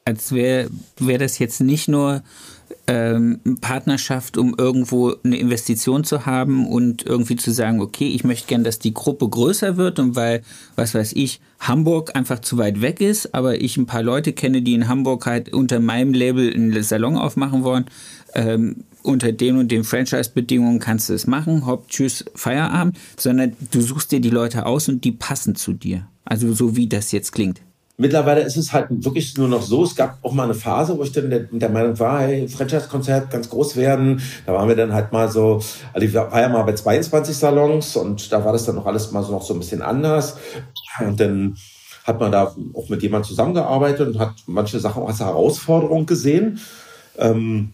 [0.06, 2.22] als wäre wär das jetzt nicht nur
[2.88, 8.48] ähm, Partnerschaft, um irgendwo eine Investition zu haben und irgendwie zu sagen, okay, ich möchte
[8.48, 10.42] gern, dass die Gruppe größer wird und weil,
[10.74, 14.62] was weiß ich, Hamburg einfach zu weit weg ist, aber ich ein paar Leute kenne,
[14.62, 17.84] die in Hamburg halt unter meinem Label einen Salon aufmachen wollen,
[18.34, 23.82] ähm, unter den und den Franchise-Bedingungen kannst du es machen, hopp, tschüss, Feierabend, sondern du
[23.82, 26.08] suchst dir die Leute aus und die passen zu dir.
[26.24, 27.60] Also so wie das jetzt klingt.
[28.00, 29.82] Mittlerweile ist es halt wirklich nur noch so.
[29.82, 33.28] Es gab auch mal eine Phase, wo ich dann der, der Meinung war, hey, Franchise-Konzert
[33.28, 34.22] ganz groß werden.
[34.46, 35.60] Da waren wir dann halt mal so,
[35.92, 39.10] also ich war ja mal bei 22 Salons und da war das dann noch alles
[39.10, 40.36] mal so noch so ein bisschen anders.
[41.00, 41.56] Und dann
[42.04, 46.60] hat man da auch mit jemandem zusammengearbeitet und hat manche Sachen auch als Herausforderung gesehen.
[47.18, 47.72] Ähm,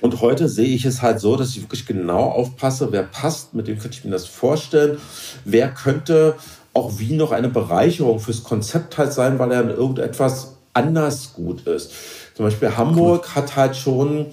[0.00, 3.68] und heute sehe ich es halt so, dass ich wirklich genau aufpasse, wer passt, mit
[3.68, 4.98] dem könnte ich mir das vorstellen,
[5.44, 6.34] wer könnte
[6.74, 11.66] auch wie noch eine Bereicherung fürs Konzept halt sein, weil er in irgendetwas anders gut
[11.66, 11.92] ist.
[12.34, 13.34] Zum Beispiel Hamburg cool.
[13.36, 14.26] hat halt schon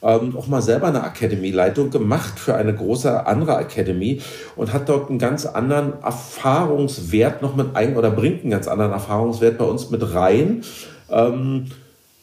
[0.00, 4.20] ähm, auch mal selber eine Academy-Leitung gemacht für eine große andere Academy
[4.54, 8.92] und hat dort einen ganz anderen Erfahrungswert noch mit ein oder bringt einen ganz anderen
[8.92, 10.62] Erfahrungswert bei uns mit rein.
[11.10, 11.66] Ähm,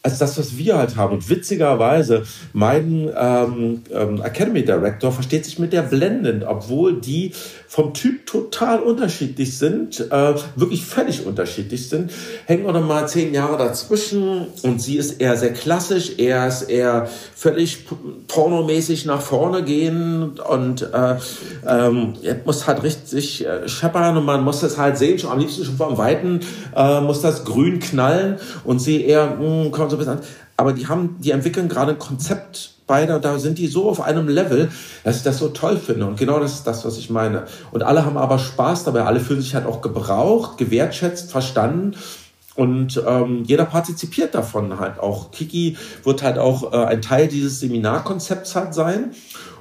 [0.06, 1.14] als das, was wir halt haben.
[1.14, 2.22] Und witzigerweise,
[2.52, 7.32] mein ähm, ähm, Academy Director versteht sich mit der blendend, obwohl die
[7.68, 12.12] vom Typ total unterschiedlich sind, äh, wirklich völlig unterschiedlich sind,
[12.46, 16.62] hängen wir noch mal zehn Jahre dazwischen und sie ist eher sehr klassisch, er ist
[16.62, 17.86] eher völlig
[18.28, 21.16] pornomäßig nach vorne gehen und äh,
[21.66, 22.14] ähm,
[22.44, 25.76] muss halt richtig äh, scheppern und man muss das halt sehen, schon am liebsten schon
[25.76, 26.40] vom Weiten
[26.74, 30.22] äh, muss das grün knallen und sie eher, mh, hm, kommt so ein bisschen an.
[30.56, 34.28] Aber die haben, die entwickeln gerade ein Konzept beide, da sind die so auf einem
[34.28, 34.70] Level,
[35.04, 36.06] dass ich das so toll finde.
[36.06, 37.44] Und genau das ist das, was ich meine.
[37.72, 41.96] Und alle haben aber Spaß dabei, alle fühlen sich halt auch gebraucht, gewertschätzt, verstanden.
[42.54, 45.30] Und ähm, jeder partizipiert davon halt auch.
[45.30, 49.12] Kiki wird halt auch äh, ein Teil dieses Seminarkonzepts halt sein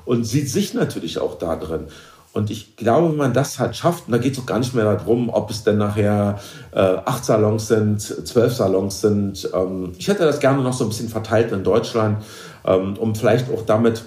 [0.05, 1.87] und sieht sich natürlich auch da drin.
[2.35, 4.83] Und ich glaube, wenn man das halt schafft, da geht es auch gar nicht mehr
[4.83, 6.37] darum, ob es denn nachher
[6.73, 9.49] äh, acht Salons sind, zwölf Salons sind.
[9.53, 12.17] Ähm, ich hätte das gerne noch so ein bisschen verteilt in Deutschland,
[12.65, 14.03] ähm, um vielleicht auch damit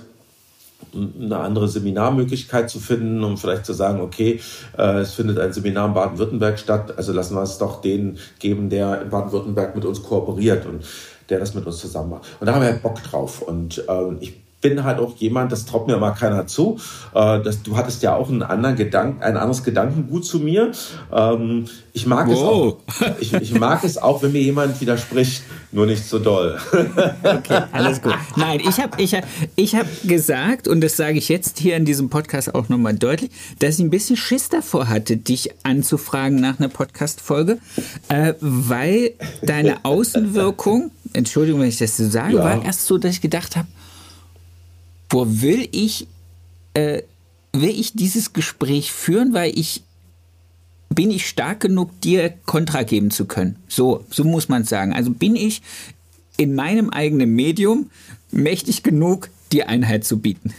[0.95, 4.41] eine andere Seminarmöglichkeit zu finden, um vielleicht zu sagen, okay,
[4.77, 8.69] äh, es findet ein Seminar in Baden-Württemberg statt, also lassen wir es doch den geben,
[8.69, 10.85] der in Baden-Württemberg mit uns kooperiert und
[11.31, 12.27] der das mit uns zusammen macht.
[12.41, 13.41] Und da haben wir Bock drauf.
[13.41, 16.79] Und äh, ich bin halt auch jemand, das traut mir mal keiner zu.
[17.15, 20.73] Äh, das, du hattest ja auch einen anderen Gedanken, ein anderes Gedankengut zu mir.
[21.13, 22.35] Ähm, ich mag wow.
[22.35, 23.19] es auch.
[23.21, 25.43] Ich, ich, mag es auch, wenn mir jemand widerspricht,
[25.73, 26.59] nur nicht so doll.
[26.73, 28.15] okay, alles gut.
[28.37, 29.25] Nein, ich habe ich hab,
[29.57, 33.31] ich hab gesagt, und das sage ich jetzt hier in diesem Podcast auch nochmal deutlich,
[33.61, 37.59] dass ich ein bisschen Schiss davor hatte, dich anzufragen nach einer Podcast-Folge,
[38.09, 42.45] äh, weil deine Außenwirkung, Entschuldigung, wenn ich das so sage, ja.
[42.45, 43.69] war erst so, dass ich gedacht habe,
[45.11, 46.07] wo will ich,
[46.75, 47.03] äh,
[47.53, 49.83] will ich dieses Gespräch führen, weil ich
[50.95, 53.57] bin ich stark genug, dir Kontra geben zu können.
[53.69, 54.93] So, so muss man sagen.
[54.93, 55.63] Also bin ich
[56.37, 57.91] in meinem eigenen Medium
[58.31, 60.55] mächtig genug, dir Einheit zu bieten.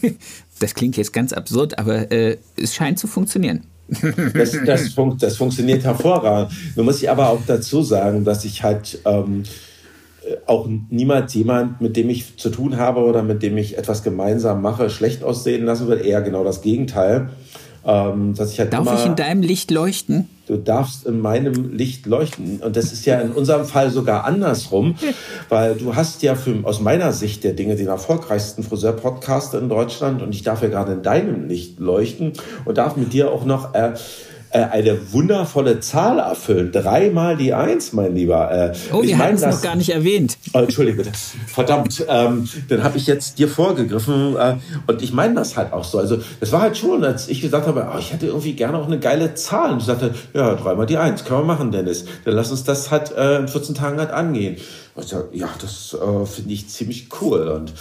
[0.58, 3.64] das klingt jetzt ganz absurd, aber äh, es scheint zu funktionieren.
[4.34, 6.52] Das, das, fun das funktioniert hervorragend.
[6.76, 9.44] Nun muss ich aber auch dazu sagen, dass ich halt ähm,
[10.46, 14.62] auch niemals jemand, mit dem ich zu tun habe oder mit dem ich etwas gemeinsam
[14.62, 16.04] mache, schlecht aussehen lassen wird.
[16.04, 17.30] Eher genau das Gegenteil.
[17.86, 20.28] Ähm, dass ich halt Darf immer, ich in deinem Licht leuchten?
[20.46, 22.60] Du darfst in meinem Licht leuchten.
[22.60, 24.96] Und das ist ja in unserem Fall sogar andersrum,
[25.48, 30.22] weil du hast ja für, aus meiner Sicht der Dinge den erfolgreichsten Friseur-Podcast in Deutschland
[30.22, 32.32] und ich darf ja gerade in deinem Licht leuchten
[32.64, 33.94] und darf mit dir auch noch äh,
[34.50, 36.72] äh, eine wundervolle Zahl erfüllen.
[36.72, 38.50] Dreimal die Eins, mein Lieber.
[38.50, 40.38] Äh, oh, wir haben es noch gar nicht erwähnt.
[40.54, 41.10] Oh, Entschuldige bitte.
[41.46, 44.36] Verdammt, ähm, dann habe ich jetzt dir vorgegriffen.
[44.36, 45.98] Äh, und ich meine das halt auch so.
[45.98, 48.86] Also es war halt schon, als ich gesagt habe, oh, ich hätte irgendwie gerne auch
[48.86, 49.72] eine geile Zahl.
[49.72, 52.04] Und ich sagte, ja, dreimal die Eins, können wir machen, Dennis.
[52.24, 54.56] Dann lass uns das halt äh, in 14 Tagen halt angehen.
[54.94, 57.48] Und ich sag, ja, das äh, finde ich ziemlich cool.
[57.48, 57.72] Und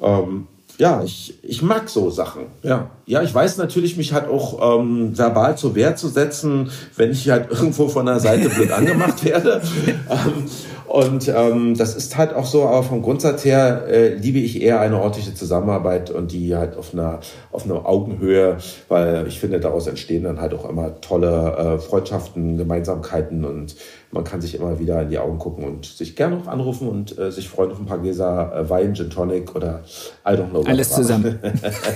[0.00, 0.46] ähm,
[0.80, 2.46] ja, ich, ich mag so Sachen.
[2.62, 2.90] Ja.
[3.10, 7.28] Ja, ich weiß natürlich, mich halt auch ähm, verbal zur Wehr zu setzen, wenn ich
[7.28, 9.60] halt irgendwo von der Seite blöd angemacht werde.
[10.08, 10.44] ähm,
[10.86, 14.80] und ähm, das ist halt auch so, aber vom Grundsatz her äh, liebe ich eher
[14.80, 18.58] eine ordentliche Zusammenarbeit und die halt auf einer, auf einer Augenhöhe,
[18.88, 23.74] weil ich finde, daraus entstehen dann halt auch immer tolle äh, Freundschaften, Gemeinsamkeiten und
[24.12, 27.16] man kann sich immer wieder in die Augen gucken und sich gerne noch anrufen und
[27.16, 29.82] äh, sich freuen auf ein paar Gläser äh, Wein, Gin Tonic oder
[30.26, 30.64] I don't know.
[30.66, 31.38] Alles zusammen.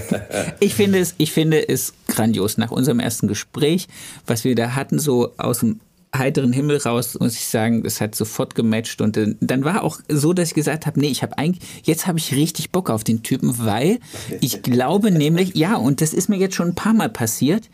[0.60, 2.58] ich, finde es, ich finde es grandios.
[2.58, 3.86] Nach unserem ersten Gespräch,
[4.26, 5.80] was wir da hatten, so aus dem
[6.16, 9.00] heiteren Himmel raus, muss ich sagen, das hat sofort gematcht.
[9.00, 12.06] Und äh, dann war auch so, dass ich gesagt habe, nee, ich habe eigentlich, jetzt
[12.06, 13.98] habe ich richtig Bock auf den Typen, weil
[14.40, 17.68] ich glaube nämlich, ja, und das ist mir jetzt schon ein paar Mal passiert,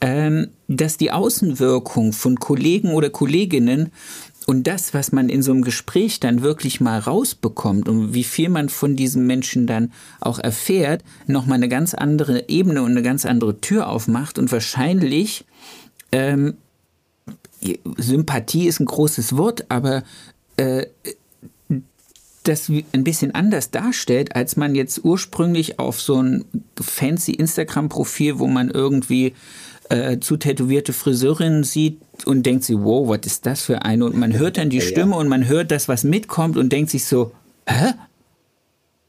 [0.00, 3.92] ähm, dass die Außenwirkung von Kollegen oder Kolleginnen
[4.46, 8.48] und das, was man in so einem Gespräch dann wirklich mal rausbekommt und wie viel
[8.48, 13.26] man von diesem Menschen dann auch erfährt, nochmal eine ganz andere Ebene und eine ganz
[13.26, 15.44] andere Tür aufmacht und wahrscheinlich
[16.12, 16.54] ähm,
[17.96, 20.04] Sympathie ist ein großes Wort, aber
[20.56, 20.86] äh,
[22.44, 26.44] das ein bisschen anders darstellt, als man jetzt ursprünglich auf so ein
[26.80, 29.34] fancy Instagram-Profil, wo man irgendwie
[29.88, 34.04] äh, zu tätowierte Friseurinnen sieht und denkt sich, wow, was ist das für eine?
[34.04, 35.18] Und man hört dann die Stimme ja.
[35.18, 37.32] und man hört das, was mitkommt und denkt sich so,
[37.66, 37.92] hä?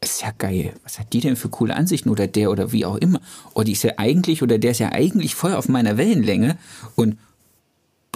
[0.01, 0.73] ist ja geil.
[0.83, 3.19] Was hat die denn für coole Ansichten oder der oder wie auch immer?
[3.53, 6.57] Oder oh, die ist ja eigentlich oder der ist ja eigentlich voll auf meiner Wellenlänge
[6.95, 7.17] und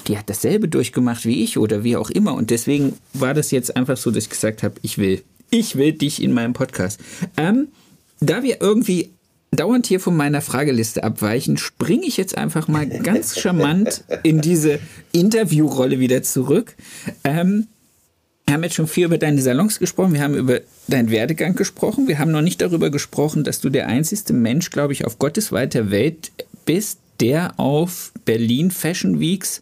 [0.08, 2.34] die hat dasselbe durchgemacht wie ich oder wie auch immer.
[2.34, 5.94] Und deswegen war das jetzt einfach so, dass ich gesagt habe, ich will, ich will
[5.94, 7.00] dich in meinem Podcast.
[7.38, 7.68] Ähm,
[8.20, 9.12] da wir irgendwie
[9.52, 14.80] dauernd hier von meiner Frageliste abweichen, springe ich jetzt einfach mal ganz charmant in diese
[15.12, 16.76] Interviewrolle wieder zurück.
[17.24, 17.68] Ähm,
[18.46, 22.08] wir haben jetzt schon viel über deine Salons gesprochen, wir haben über deinen Werdegang gesprochen,
[22.08, 25.52] wir haben noch nicht darüber gesprochen, dass du der einzigste Mensch, glaube ich, auf Gottes
[25.52, 26.32] weiter Welt
[26.66, 29.62] bist, der auf Berlin Fashion Weeks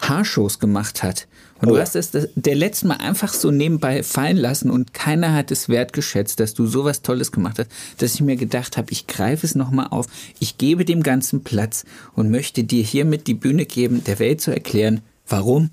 [0.00, 1.26] Haarshows gemacht hat.
[1.60, 1.74] Und oh.
[1.74, 5.68] du hast das der letzte Mal einfach so nebenbei fallen lassen und keiner hat es
[5.68, 9.54] wertgeschätzt, dass du sowas Tolles gemacht hast, dass ich mir gedacht habe, ich greife es
[9.54, 10.06] nochmal auf,
[10.38, 11.84] ich gebe dem Ganzen Platz
[12.14, 15.70] und möchte dir hiermit die Bühne geben, der Welt zu erklären, warum.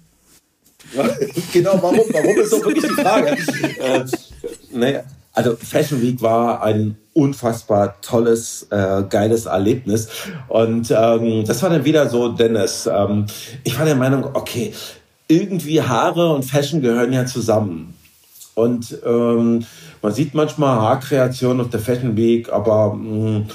[1.53, 2.01] genau, warum?
[2.11, 3.31] Warum ist doch wirklich die Frage.
[3.79, 4.05] äh,
[4.71, 10.07] naja, also Fashion Week war ein unfassbar tolles, äh, geiles Erlebnis.
[10.47, 13.25] Und ähm, das war dann wieder so, Dennis, ähm,
[13.63, 14.73] ich war der Meinung, okay,
[15.27, 17.93] irgendwie Haare und Fashion gehören ja zusammen.
[18.53, 19.65] Und ähm,
[20.01, 23.47] man sieht manchmal Haarkreationen auf der Fashion Week, aber mh, mm,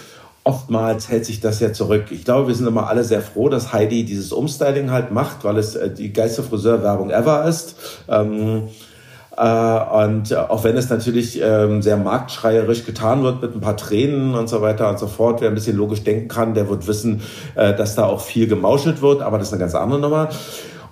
[0.45, 2.07] oftmals hält sich das ja zurück.
[2.11, 5.59] Ich glaube, wir sind immer alle sehr froh, dass Heidi dieses Umstyling halt macht, weil
[5.59, 7.77] es äh, die geilste Friseurwerbung ever ist.
[8.09, 8.69] Ähm,
[9.37, 14.35] äh, und auch wenn es natürlich ähm, sehr marktschreierisch getan wird mit ein paar Tränen
[14.35, 17.23] und so weiter und so fort, wer ein bisschen logisch denken kann, der wird wissen,
[17.55, 20.29] äh, dass da auch viel gemauschelt wird, aber das ist eine ganz andere Nummer.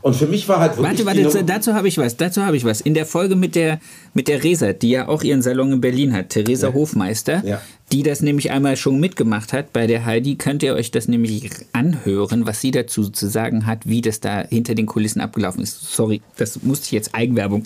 [0.00, 1.04] Und für mich war halt wirklich.
[1.04, 2.80] Warte, warte, dazu habe ich was, dazu habe ich was.
[2.80, 3.80] In der Folge mit der,
[4.14, 6.74] mit der Resa, die ja auch ihren Salon in Berlin hat, Theresa ja.
[6.74, 7.60] Hofmeister, ja.
[7.90, 11.50] die das nämlich einmal schon mitgemacht hat bei der Heidi, könnt ihr euch das nämlich
[11.72, 15.92] anhören, was sie dazu zu sagen hat, wie das da hinter den Kulissen abgelaufen ist.
[15.92, 17.64] Sorry, das musste ich jetzt Eigenwerbung.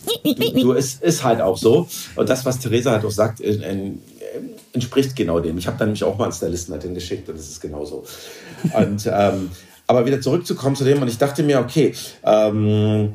[0.55, 1.89] Du, es ist halt auch so.
[2.17, 3.99] Und das, was Theresa halt auch sagt, in, in,
[4.73, 5.59] entspricht genau dem.
[5.59, 8.05] Ich habe da nämlich auch mal einen Stylisten halt hingeschickt und das ist genauso.
[8.75, 9.51] Und ähm,
[9.93, 13.15] aber wieder zurückzukommen zu dem, und ich dachte mir, okay, ähm,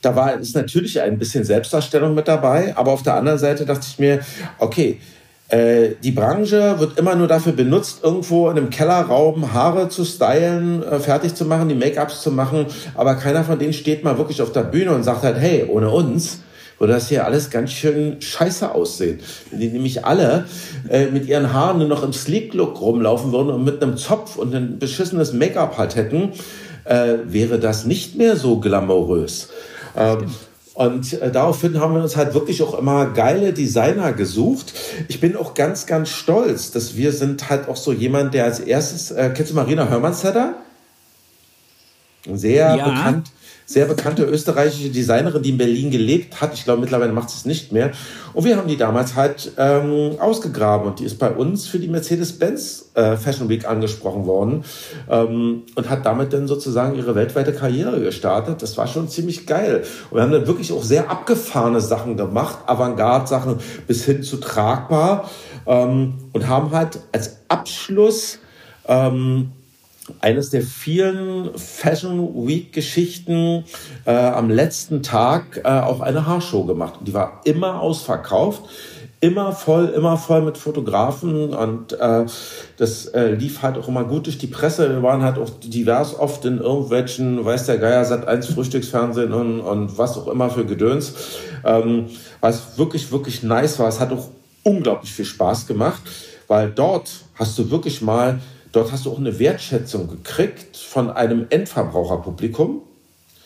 [0.00, 3.86] da war ist natürlich ein bisschen Selbstdarstellung mit dabei, aber auf der anderen Seite dachte
[3.88, 4.20] ich mir,
[4.58, 5.00] okay,
[5.48, 10.84] äh, die Branche wird immer nur dafür benutzt, irgendwo in einem Kellerraum Haare zu stylen,
[10.84, 14.40] äh, fertig zu machen, die Make-ups zu machen, aber keiner von denen steht mal wirklich
[14.40, 16.40] auf der Bühne und sagt halt, hey, ohne uns
[16.78, 19.20] würde das hier alles ganz schön scheiße aussehen.
[19.50, 20.46] Wenn die nämlich alle
[20.88, 24.54] äh, mit ihren Haaren nur noch im Sleek-Look rumlaufen würden und mit einem Zopf und
[24.54, 26.32] ein beschissenes Make-up halt hätten,
[26.84, 29.48] äh, wäre das nicht mehr so glamourös.
[29.96, 30.26] Ähm,
[30.74, 34.72] und äh, daraufhin haben wir uns halt wirklich auch immer geile Designer gesucht.
[35.08, 38.60] Ich bin auch ganz, ganz stolz, dass wir sind halt auch so jemand, der als
[38.60, 40.54] erstes, äh, kennst du Marina Hörmannseder?
[42.32, 42.88] Sehr ja.
[42.88, 43.32] bekannt,
[43.68, 46.54] sehr bekannte österreichische Designerin, die in Berlin gelebt hat.
[46.54, 47.90] Ich glaube, mittlerweile macht sie es nicht mehr.
[48.32, 51.88] Und wir haben die damals halt ähm, ausgegraben und die ist bei uns für die
[51.88, 54.64] Mercedes-Benz äh, Fashion Week angesprochen worden
[55.10, 58.62] ähm, und hat damit dann sozusagen ihre weltweite Karriere gestartet.
[58.62, 59.84] Das war schon ziemlich geil.
[60.08, 65.28] Und wir haben dann wirklich auch sehr abgefahrene Sachen gemacht, Avantgarde-Sachen bis hin zu tragbar
[65.66, 68.38] ähm, und haben halt als Abschluss
[68.86, 69.52] ähm,
[70.20, 73.64] eines der vielen Fashion Week Geschichten
[74.04, 76.94] äh, am letzten Tag äh, auch eine Haarshow gemacht.
[77.02, 78.62] Die war immer ausverkauft,
[79.20, 82.26] immer voll, immer voll mit Fotografen und äh,
[82.76, 84.88] das äh, lief halt auch immer gut durch die Presse.
[84.90, 89.60] Wir waren halt auch divers oft in irgendwelchen, weiß der Geier, Sat 1 Frühstücksfernsehen und,
[89.60, 91.14] und was auch immer für Gedöns.
[91.64, 92.06] Ähm,
[92.40, 93.88] was wirklich, wirklich nice war.
[93.88, 94.28] Es hat auch
[94.62, 96.02] unglaublich viel Spaß gemacht,
[96.46, 98.40] weil dort hast du wirklich mal
[98.78, 102.82] Dort hast du auch eine Wertschätzung gekriegt von einem Endverbraucherpublikum,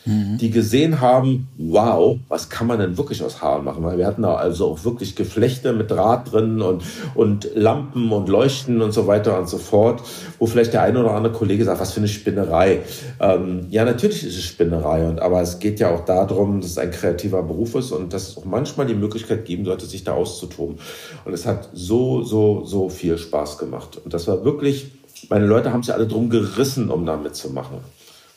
[0.04, 0.36] mhm.
[0.36, 3.82] die gesehen haben, wow, was kann man denn wirklich aus Haaren machen?
[3.82, 6.82] Weil wir hatten da also auch wirklich Geflechte mit Draht drin und,
[7.14, 10.02] und Lampen und Leuchten und so weiter und so fort,
[10.38, 12.80] wo vielleicht der eine oder andere Kollege sagt, was für eine Spinnerei.
[13.18, 16.78] Ähm, ja, natürlich ist es Spinnerei, und, aber es geht ja auch darum, dass es
[16.78, 20.12] ein kreativer Beruf ist und dass es auch manchmal die Möglichkeit geben sollte, sich da
[20.12, 20.76] auszutoben.
[21.24, 23.98] Und es hat so, so, so viel Spaß gemacht.
[24.04, 24.90] Und das war wirklich,
[25.28, 27.78] meine Leute haben sich alle drum gerissen, um da mitzumachen.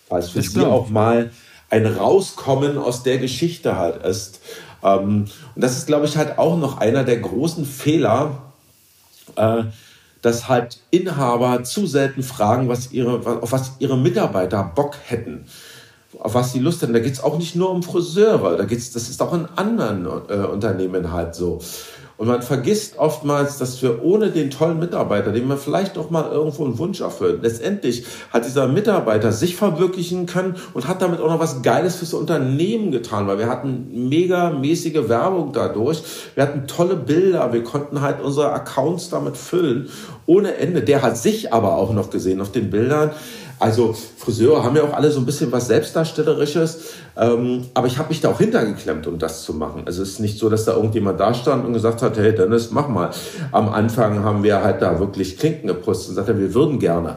[0.09, 1.31] Weil es für sie auch mal
[1.69, 4.39] ein Rauskommen aus der Geschichte halt ist.
[4.83, 5.25] Ähm,
[5.55, 8.53] und das ist, glaube ich, halt auch noch einer der großen Fehler,
[9.35, 9.63] äh,
[10.21, 15.45] dass halt Inhaber zu selten fragen, was ihre, auf was ihre Mitarbeiter Bock hätten
[16.19, 16.93] auf was sie Lust haben.
[16.93, 20.05] Da geht es auch nicht nur um Friseure, da geht's, das ist auch in anderen
[20.05, 21.61] äh, Unternehmen halt so.
[22.17, 26.31] Und man vergisst oftmals, dass wir ohne den tollen Mitarbeiter, den wir vielleicht auch mal
[26.31, 31.29] irgendwo einen Wunsch erfüllen, letztendlich hat dieser Mitarbeiter sich verwirklichen können und hat damit auch
[31.29, 36.03] noch was Geiles fürs Unternehmen getan, weil wir hatten mega mäßige Werbung dadurch.
[36.35, 39.89] Wir hatten tolle Bilder, wir konnten halt unsere Accounts damit füllen
[40.25, 40.81] ohne Ende.
[40.81, 43.11] Der hat sich aber auch noch gesehen auf den Bildern.
[43.59, 48.09] Also Friseure haben ja auch alle so ein bisschen was Selbstdarstellerisches, ähm, aber ich habe
[48.09, 49.83] mich da auch hintergeklemmt, um das zu machen.
[49.85, 52.71] Also es ist nicht so, dass da irgendjemand da stand und gesagt hat, hey Dennis,
[52.71, 53.11] mach mal.
[53.51, 57.15] Am Anfang haben wir halt da wirklich Klinken gepustet und sagte, wir würden gerne.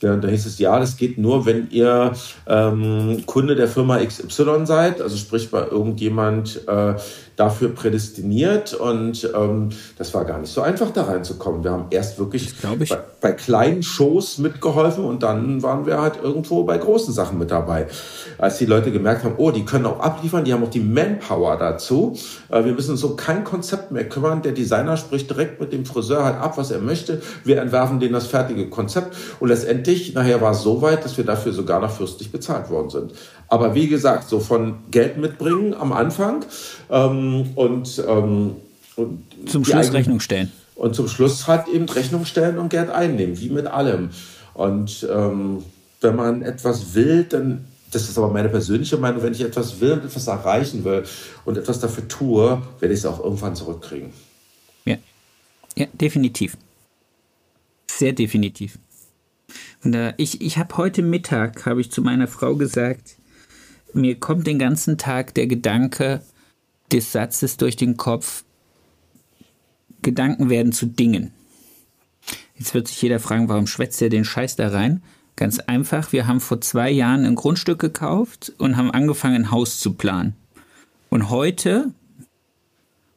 [0.00, 2.12] Ja, da hieß es, ja, das geht nur, wenn ihr
[2.46, 6.94] ähm, Kunde der Firma XY seid, also sprich bei irgendjemand äh,
[7.38, 11.62] dafür prädestiniert und ähm, das war gar nicht so einfach da reinzukommen.
[11.62, 16.64] Wir haben erst wirklich bei, bei, kleinen Shows mitgeholfen und dann waren wir halt irgendwo
[16.64, 17.86] bei großen Sachen mit dabei.
[18.38, 21.56] Als die Leute gemerkt haben, oh, die können auch abliefern, die haben auch die Manpower
[21.56, 22.16] dazu.
[22.48, 24.42] Äh, wir müssen uns um kein Konzept mehr kümmern.
[24.42, 27.22] Der Designer spricht direkt mit dem Friseur halt ab, was er möchte.
[27.44, 31.24] Wir entwerfen denen das fertige Konzept und letztendlich, nachher war es so weit, dass wir
[31.24, 33.12] dafür sogar noch fürstlich bezahlt worden sind.
[33.46, 36.44] Aber wie gesagt, so von Geld mitbringen am Anfang
[36.90, 38.56] ähm, und, ähm,
[38.96, 40.52] und zum Schluss Rechnung stellen.
[40.74, 44.10] Und zum Schluss halt eben Rechnung stellen und Geld einnehmen, wie mit allem.
[44.54, 45.64] Und ähm,
[46.00, 49.92] wenn man etwas will, dann, das ist aber meine persönliche Meinung, wenn ich etwas will
[49.92, 51.04] und etwas erreichen will
[51.44, 54.12] und etwas dafür tue, werde ich es auch irgendwann zurückkriegen.
[54.84, 54.96] Ja,
[55.76, 56.56] ja definitiv.
[57.90, 58.78] Sehr definitiv.
[59.82, 63.16] Und äh, ich, ich habe heute Mittag, habe ich zu meiner Frau gesagt,
[63.92, 66.22] mir kommt den ganzen Tag der Gedanke
[66.92, 68.44] des Satzes durch den Kopf,
[70.02, 71.32] Gedanken werden zu Dingen.
[72.56, 75.02] Jetzt wird sich jeder fragen, warum schwätzt er den Scheiß da rein?
[75.36, 79.78] Ganz einfach, wir haben vor zwei Jahren ein Grundstück gekauft und haben angefangen, ein Haus
[79.78, 80.34] zu planen.
[81.10, 81.92] Und heute,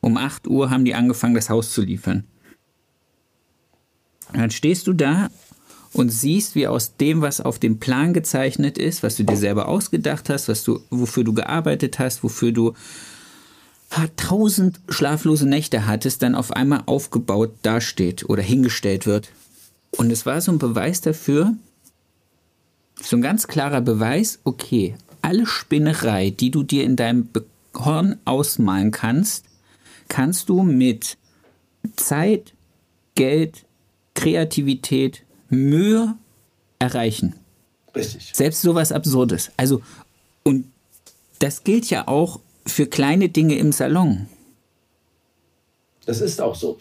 [0.02, 2.26] um 8 Uhr, haben die angefangen, das Haus zu liefern.
[4.34, 5.30] Dann stehst du da
[5.94, 9.68] und siehst, wie aus dem, was auf dem Plan gezeichnet ist, was du dir selber
[9.68, 12.74] ausgedacht hast, was du, wofür du gearbeitet hast, wofür du
[14.16, 19.30] tausend schlaflose Nächte hattest, dann auf einmal aufgebaut dasteht oder hingestellt wird.
[19.98, 21.54] Und es war so ein Beweis dafür,
[23.02, 27.30] so ein ganz klarer Beweis, okay, alle Spinnerei, die du dir in deinem
[27.76, 29.46] Horn ausmalen kannst,
[30.08, 31.18] kannst du mit
[31.96, 32.54] Zeit,
[33.16, 33.66] Geld,
[34.14, 36.16] Kreativität, Mühe
[36.80, 37.36] erreichen.
[37.96, 38.32] Richtig.
[38.34, 39.52] Selbst sowas Absurdes.
[39.58, 39.82] Also,
[40.44, 40.66] und
[41.40, 44.28] das gilt ja auch für kleine Dinge im Salon.
[46.06, 46.78] Das ist auch so.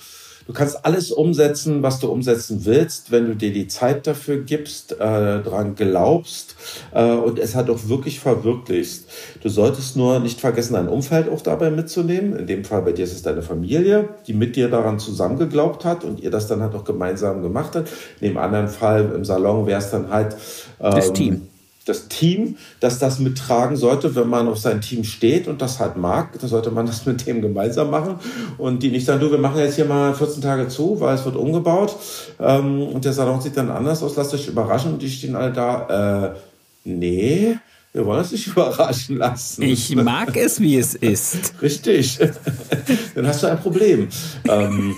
[0.46, 4.94] Du kannst alles umsetzen, was du umsetzen willst, wenn du dir die Zeit dafür gibst,
[4.94, 6.56] äh, daran glaubst
[6.92, 9.04] äh, und es halt auch wirklich verwirklichst.
[9.42, 12.34] Du solltest nur nicht vergessen, dein Umfeld auch dabei mitzunehmen.
[12.36, 16.02] In dem Fall bei dir ist es deine Familie, die mit dir daran zusammengeglaubt hat
[16.02, 17.88] und ihr das dann halt auch gemeinsam gemacht hat.
[18.20, 20.34] In dem anderen Fall im Salon wäre es dann halt
[20.80, 21.49] ähm, das Team
[21.90, 25.96] das Team, das das mittragen sollte, wenn man auf sein Team steht und das halt
[25.96, 28.16] mag, dann sollte man das mit dem gemeinsam machen
[28.58, 31.24] und die nicht sagen, du, wir machen jetzt hier mal 14 Tage zu, weil es
[31.24, 31.96] wird umgebaut
[32.38, 35.52] ähm, und der Salon sieht dann anders aus, lasst euch überraschen und die stehen alle
[35.52, 36.38] da, äh,
[36.84, 37.56] nee,
[37.92, 39.62] wir wollen uns nicht überraschen lassen.
[39.62, 41.54] Ich mag es, wie es ist.
[41.62, 42.18] Richtig.
[43.14, 44.08] dann hast du ein Problem.
[44.48, 44.94] ähm,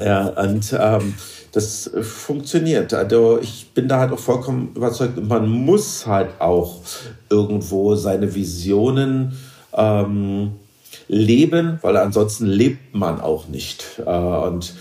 [0.00, 1.14] ja, und ähm,
[1.52, 2.92] das äh, funktioniert.
[2.94, 6.80] Also ich bin da halt auch vollkommen überzeugt, man muss halt auch
[7.30, 9.38] irgendwo seine Visionen
[9.74, 10.52] ähm,
[11.08, 14.00] leben, weil ansonsten lebt man auch nicht.
[14.04, 14.74] Äh, und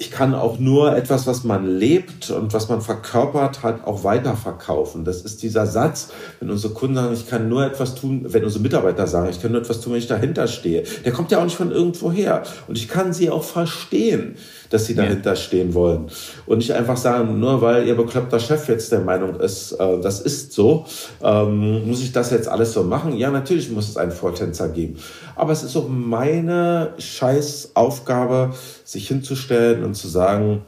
[0.00, 5.04] ich kann auch nur etwas, was man lebt und was man verkörpert hat, auch weiterverkaufen.
[5.04, 8.62] Das ist dieser Satz, wenn unsere Kunden sagen, ich kann nur etwas tun, wenn unsere
[8.62, 10.84] Mitarbeiter sagen, ich kann nur etwas tun, wenn ich dahinter stehe.
[11.04, 12.44] Der kommt ja auch nicht von irgendwo her.
[12.68, 14.36] Und ich kann sie auch verstehen
[14.70, 15.36] dass sie dahinter ja.
[15.36, 16.06] stehen wollen.
[16.46, 20.20] Und nicht einfach sagen, nur weil ihr bekloppter Chef jetzt der Meinung ist, äh, das
[20.20, 20.84] ist so,
[21.22, 23.16] ähm, muss ich das jetzt alles so machen?
[23.16, 24.98] Ja, natürlich muss es einen Vortänzer geben.
[25.38, 30.62] Aber es ist auch meine Scheißaufgabe, sich hinzustellen und zu sagen,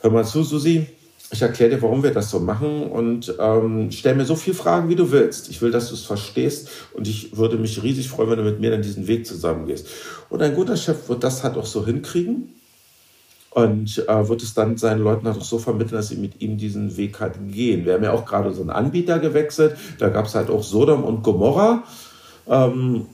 [0.00, 0.86] hör mal zu, Susi,
[1.32, 4.88] ich erkläre dir, warum wir das so machen und ähm, stell mir so viele Fragen,
[4.88, 5.48] wie du willst.
[5.48, 8.60] Ich will, dass du es verstehst und ich würde mich riesig freuen, wenn du mit
[8.60, 9.88] mir dann diesen Weg zusammen gehst.
[10.28, 12.54] Und ein guter Chef wird das halt auch so hinkriegen
[13.50, 16.56] und äh, wird es dann seinen Leuten halt auch so vermitteln, dass sie mit ihm
[16.56, 17.84] diesen Weg halt gehen.
[17.84, 21.02] Wir haben ja auch gerade so einen Anbieter gewechselt, da gab es halt auch Sodom
[21.02, 21.82] und Gomorra.
[22.46, 23.06] Ähm,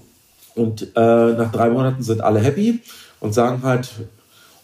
[0.55, 2.81] und äh, nach drei Monaten sind alle happy
[3.21, 3.91] und sagen halt,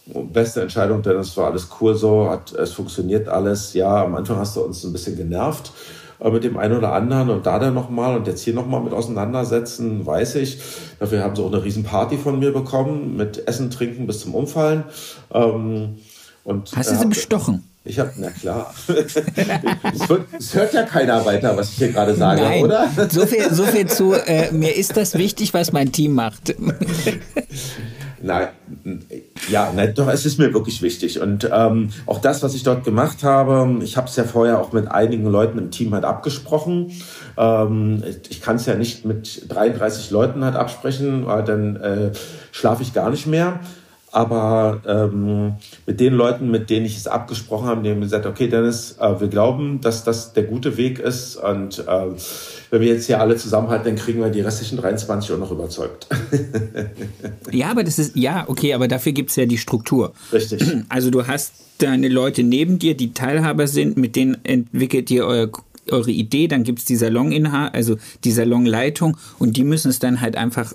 [0.07, 3.75] beste Entscheidung, denn es war alles cool so, hat, es funktioniert alles.
[3.75, 5.73] Ja, am Anfang hast du uns ein bisschen genervt
[6.21, 8.93] äh, mit dem einen oder anderen und da dann nochmal und jetzt hier nochmal mit
[8.93, 10.61] auseinandersetzen, weiß ich.
[10.99, 14.35] Dafür haben sie auch eine riesen Party von mir bekommen, mit Essen, Trinken bis zum
[14.35, 14.85] Umfallen.
[15.33, 15.97] Ähm,
[16.45, 17.65] und, Hast du sie äh, bestochen?
[17.87, 18.75] Ich habe, na klar.
[20.39, 22.65] es, hört ja keiner weiter, was ich hier gerade sage, Nein.
[22.65, 22.89] oder?
[23.09, 26.55] so, viel, so viel zu, äh, mir ist das wichtig, was mein Team macht.
[28.23, 28.49] Nein,
[29.51, 31.21] ja, nein, doch, es ist mir wirklich wichtig.
[31.21, 34.73] Und ähm, auch das, was ich dort gemacht habe, ich habe es ja vorher auch
[34.73, 36.91] mit einigen Leuten im Team halt abgesprochen.
[37.37, 42.11] Ähm, ich kann es ja nicht mit 33 Leuten halt absprechen, weil dann äh,
[42.51, 43.61] schlafe ich gar nicht mehr.
[44.17, 48.49] Aber ähm, mit den Leuten, mit denen ich es abgesprochen habe, die haben gesagt, okay,
[48.49, 51.37] Dennis, äh, wir glauben, dass das der gute Weg ist.
[51.37, 52.07] Und äh,
[52.71, 56.07] wenn wir jetzt hier alle zusammenhalten, dann kriegen wir die restlichen 23 auch noch überzeugt.
[57.53, 60.15] ja, aber das ist, ja, okay, aber dafür gibt es ja die Struktur.
[60.33, 60.65] Richtig.
[60.89, 65.51] Also du hast deine Leute neben dir, die Teilhaber sind, mit denen entwickelt ihr euer
[65.91, 70.21] eure Idee, dann gibt es die Saloninhaber, also die Salonleitung und die müssen es dann
[70.21, 70.73] halt einfach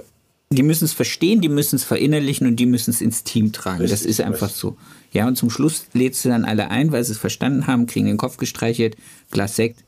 [0.52, 3.82] die müssen es verstehen, die müssen es verinnerlichen und die müssen es ins Team tragen.
[3.82, 4.62] Richtig, das ist einfach richtig.
[4.62, 4.78] so.
[5.12, 8.06] Ja, und zum Schluss lädst du dann alle ein, weil sie es verstanden haben, kriegen
[8.06, 8.98] den Kopf gestreichelt,
[9.32, 9.84] Glas Sekt.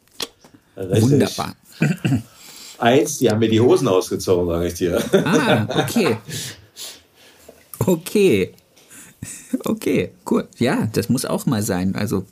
[0.78, 1.03] Richtig.
[1.03, 1.55] Wunderbar.
[2.80, 5.03] Eins, die haben mir die Hosen ausgezogen, sage ich dir.
[5.26, 6.18] Ah, okay.
[7.86, 8.53] Okay.
[9.66, 10.47] Okay, cool.
[10.57, 11.95] Ja, das muss auch mal sein.
[11.95, 12.26] Also,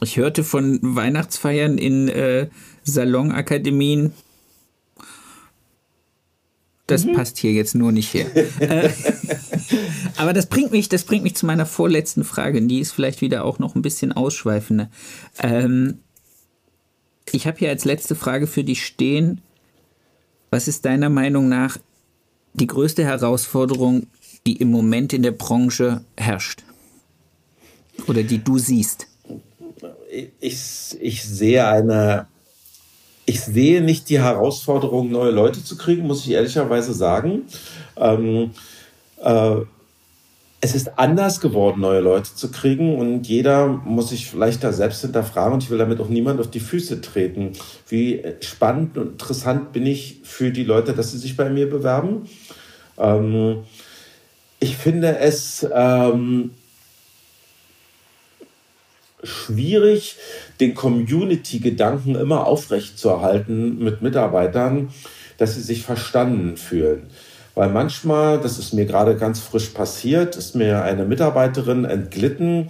[0.00, 2.48] ich hörte von Weihnachtsfeiern in äh,
[2.84, 4.12] Salonakademien,
[6.90, 7.12] das mhm.
[7.12, 8.26] passt hier jetzt nur nicht her.
[8.60, 8.90] Äh,
[10.16, 12.60] aber das bringt mich, das bringt mich zu meiner vorletzten Frage.
[12.62, 14.90] Die ist vielleicht wieder auch noch ein bisschen ausschweifender.
[15.42, 16.00] Ähm,
[17.32, 19.40] ich habe hier als letzte Frage für dich stehen.
[20.50, 21.78] Was ist deiner Meinung nach
[22.54, 24.06] die größte Herausforderung,
[24.46, 26.64] die im Moment in der Branche herrscht?
[28.06, 29.06] Oder die du siehst?
[30.40, 32.26] Ich, ich sehe eine
[33.26, 37.42] ich sehe nicht die Herausforderung, neue Leute zu kriegen, muss ich ehrlicherweise sagen.
[37.96, 38.50] Ähm,
[39.22, 39.56] äh,
[40.62, 45.00] es ist anders geworden, neue Leute zu kriegen und jeder muss sich vielleicht da selbst
[45.00, 47.52] hinterfragen und ich will damit auch niemand auf die Füße treten.
[47.88, 52.28] Wie spannend und interessant bin ich für die Leute, dass sie sich bei mir bewerben.
[52.98, 53.64] Ähm,
[54.58, 56.50] ich finde es ähm,
[59.22, 60.16] schwierig,
[60.60, 64.90] den Community-Gedanken immer aufrechtzuerhalten mit Mitarbeitern,
[65.38, 67.08] dass sie sich verstanden fühlen.
[67.54, 72.68] Weil manchmal, das ist mir gerade ganz frisch passiert, ist mir eine Mitarbeiterin entglitten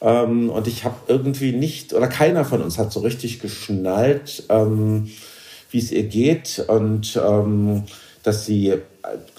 [0.00, 5.10] ähm, und ich habe irgendwie nicht, oder keiner von uns hat so richtig geschnallt, ähm,
[5.70, 7.84] wie es ihr geht und ähm,
[8.22, 8.74] dass sie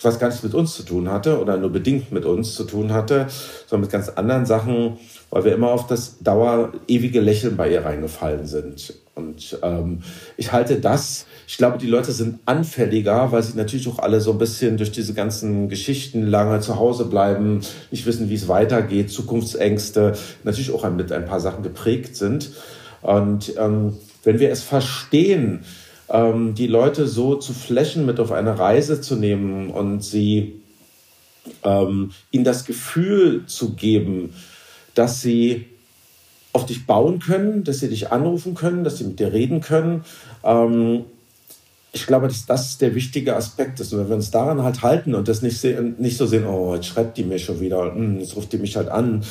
[0.01, 3.27] was nichts mit uns zu tun hatte oder nur bedingt mit uns zu tun hatte,
[3.67, 4.97] sondern mit ganz anderen Sachen,
[5.29, 8.93] weil wir immer auf das dauer ewige Lächeln bei ihr reingefallen sind.
[9.15, 10.03] Und ähm,
[10.37, 14.31] ich halte das, ich glaube, die Leute sind anfälliger, weil sie natürlich auch alle so
[14.31, 19.11] ein bisschen durch diese ganzen Geschichten lange zu Hause bleiben, nicht wissen, wie es weitergeht,
[19.11, 20.13] Zukunftsängste,
[20.43, 22.51] natürlich auch mit ein paar Sachen geprägt sind.
[23.01, 25.61] Und ähm, wenn wir es verstehen,
[26.09, 30.61] ähm, die Leute so zu flächen, mit auf eine Reise zu nehmen und sie
[31.63, 34.33] ähm, ihnen das Gefühl zu geben,
[34.97, 35.65] dass sie
[36.53, 40.03] auf dich bauen können, dass sie dich anrufen können, dass sie mit dir reden können,
[40.43, 41.05] ähm,
[41.93, 43.93] ich glaube, dass das der wichtige Aspekt ist.
[43.93, 46.75] Und wenn wir uns daran halt halten und das nicht, sehen, nicht so sehen, oh,
[46.75, 49.23] jetzt schreibt die mir schon wieder, hm, jetzt ruft die mich halt an.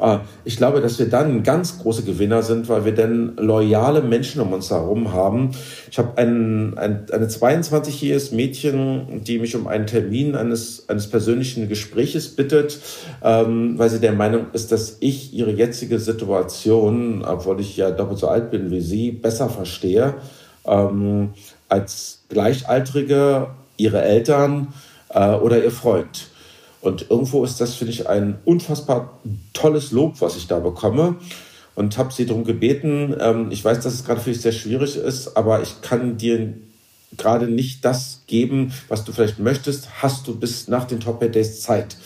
[0.00, 4.40] Äh, ich glaube, dass wir dann ganz große Gewinner sind, weil wir dann loyale Menschen
[4.40, 5.50] um uns herum haben.
[5.90, 11.68] Ich habe ein, ein, eine 22-jähriges Mädchen, die mich um einen Termin eines, eines persönlichen
[11.68, 12.80] Gespräches bittet,
[13.22, 18.18] ähm, weil sie der Meinung ist, dass ich ihre jetzige Situation, obwohl ich ja doppelt
[18.18, 20.14] so alt bin wie sie, besser verstehe.
[20.66, 21.30] Ähm,
[21.68, 24.72] als Gleichaltrige, ihre Eltern
[25.10, 26.28] äh, oder ihr Freund.
[26.80, 29.18] Und irgendwo ist das, finde ich, ein unfassbar
[29.52, 31.16] tolles Lob, was ich da bekomme.
[31.74, 34.96] Und habe sie darum gebeten, ähm, ich weiß, dass es gerade für dich sehr schwierig
[34.96, 36.54] ist, aber ich kann dir
[37.16, 40.02] gerade nicht das geben, was du vielleicht möchtest.
[40.02, 41.96] Hast du bis nach den Top Days Zeit?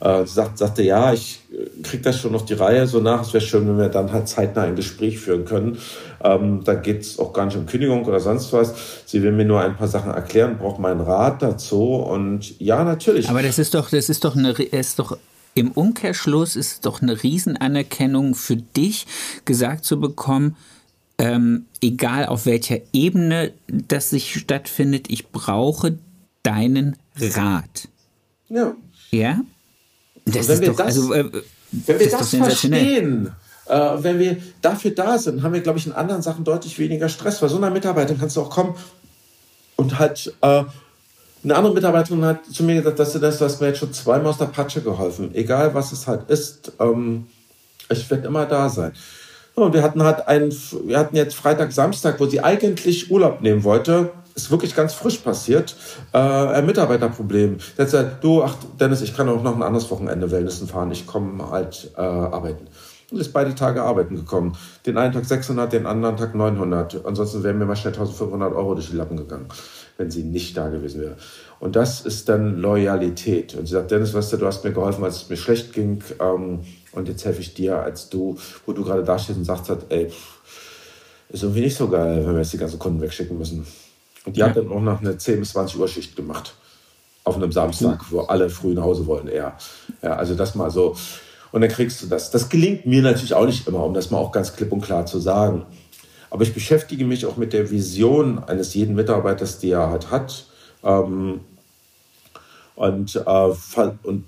[0.00, 3.22] Äh, sagt, sagte, ja, ich äh, kriege das schon auf die Reihe so nach.
[3.22, 5.78] Es wäre schön, wenn wir dann halt zeitnah ein Gespräch führen können.
[6.22, 8.74] Ähm, da geht es auch gar nicht um Kündigung oder sonst was.
[9.06, 11.94] Sie will mir nur ein paar Sachen erklären, braucht meinen Rat dazu.
[11.94, 13.28] Und ja, natürlich.
[13.28, 15.16] Aber das ist doch, das ist doch eine, ist doch
[15.54, 19.06] im Umkehrschluss ist doch eine Riesenanerkennung für dich,
[19.46, 20.54] gesagt zu bekommen,
[21.16, 25.98] ähm, egal auf welcher Ebene das sich stattfindet, ich brauche
[26.42, 27.88] deinen Rat.
[28.48, 28.76] Ja.
[29.10, 29.40] Ja?
[30.26, 31.24] Das wenn wir doch, das, also, äh,
[31.70, 33.30] wenn wir das, das verstehen,
[33.68, 37.08] äh, wenn wir dafür da sind, haben wir, glaube ich, in anderen Sachen deutlich weniger
[37.08, 37.40] Stress.
[37.40, 38.74] Bei so einer Mitarbeiterin kannst du auch kommen
[39.76, 40.64] und halt äh,
[41.44, 43.92] eine andere Mitarbeiterin hat zu mir gesagt, dass du das, du hast mir jetzt schon
[43.92, 45.32] zweimal aus der Patsche geholfen.
[45.32, 47.26] Egal was es halt ist, ähm,
[47.88, 48.92] ich werde immer da sein.
[49.54, 50.52] Und wir hatten halt einen,
[50.84, 55.16] wir hatten jetzt Freitag, Samstag, wo sie eigentlich Urlaub nehmen wollte ist wirklich ganz frisch
[55.18, 55.74] passiert,
[56.12, 57.56] äh, ein Mitarbeiterproblem.
[57.76, 60.92] Der hat gesagt, du, ach Dennis, ich kann auch noch ein anderes Wochenende Wellnessen fahren,
[60.92, 62.68] ich komme halt äh, arbeiten.
[63.10, 64.56] Und ist beide Tage arbeiten gekommen.
[64.84, 67.06] Den einen Tag 600, den anderen Tag 900.
[67.06, 69.46] Ansonsten wären mir mal schnell 1500 Euro durch die Lappen gegangen,
[69.96, 71.16] wenn sie nicht da gewesen wäre.
[71.60, 73.54] Und das ist dann Loyalität.
[73.54, 76.02] Und sie sagt, Dennis, weißt du, du hast mir geholfen, als es mir schlecht ging.
[76.20, 76.60] Ähm,
[76.92, 80.10] und jetzt helfe ich dir, als du, wo du gerade da stehst und sagst, ey,
[81.28, 83.66] ist irgendwie nicht so geil, wenn wir jetzt die ganzen Kunden wegschicken müssen.
[84.26, 84.48] Und die ja.
[84.48, 86.54] hat dann auch noch eine 10 bis 20 Uhr Schicht gemacht.
[87.24, 89.56] Auf einem Samstag, wo alle früh nach Hause wollen eher.
[90.02, 90.96] Ja, also das mal so.
[91.52, 92.30] Und dann kriegst du das.
[92.30, 95.06] Das gelingt mir natürlich auch nicht immer, um das mal auch ganz klipp und klar
[95.06, 95.64] zu sagen.
[96.30, 100.44] Aber ich beschäftige mich auch mit der Vision eines jeden Mitarbeiters, die er halt hat.
[100.82, 101.40] Ähm,
[102.74, 104.24] und, äh, und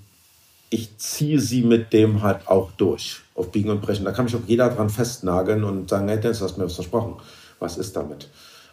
[0.69, 4.05] ich ziehe sie mit dem halt auch durch, auf Biegen und Brechen.
[4.05, 6.75] Da kann mich auch jeder dran festnageln und sagen, hey, Dennis, du hast mir was
[6.75, 7.15] versprochen.
[7.59, 8.29] Was ist damit?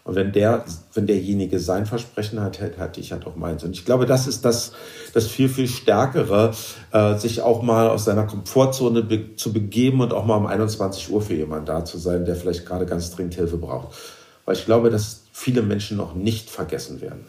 [0.07, 3.65] Und wenn der, wenn derjenige sein Versprechen hat, hatte ich halt auch meins.
[3.65, 4.71] Und ich glaube, das ist das,
[5.13, 6.55] das viel, viel Stärkere,
[6.93, 11.11] äh, sich auch mal aus seiner Komfortzone be zu begeben und auch mal um 21
[11.11, 13.97] Uhr für jemanden da zu sein, der vielleicht gerade ganz dringend Hilfe braucht.
[14.45, 17.27] Weil ich glaube, dass viele Menschen noch nicht vergessen werden.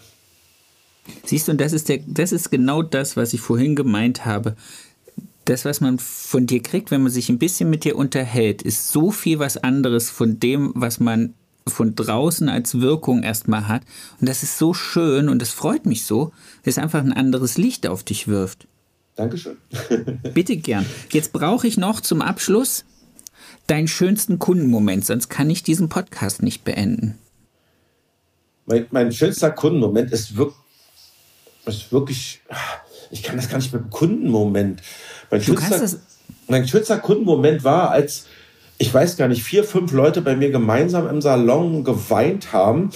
[1.26, 4.56] Siehst du, und das ist, der, das ist genau das, was ich vorhin gemeint habe.
[5.46, 8.92] Das, was man von dir kriegt, wenn man sich ein bisschen mit dir unterhält, ist
[8.92, 11.34] so viel was anderes von dem, was man
[11.70, 13.84] von draußen als Wirkung erstmal hat.
[14.20, 16.32] Und das ist so schön und das freut mich so,
[16.64, 18.68] dass es einfach ein anderes Licht auf dich wirft.
[19.16, 19.58] Dankeschön.
[20.34, 20.86] Bitte gern.
[21.12, 22.86] Jetzt brauche ich noch zum Abschluss
[23.68, 27.18] deinen schönsten Kundenmoment, sonst kann ich diesen Podcast nicht beenden.
[28.66, 30.58] Mein, mein schönster Kundenmoment ist wirklich,
[31.66, 32.42] ist wirklich,
[33.12, 34.82] ich kann das gar nicht mit dem Kundenmoment.
[35.30, 36.00] Mein schönster,
[36.48, 38.26] mein schönster Kundenmoment war, als
[38.78, 42.92] ich weiß gar nicht, vier, fünf Leute bei mir gemeinsam im Salon geweint haben,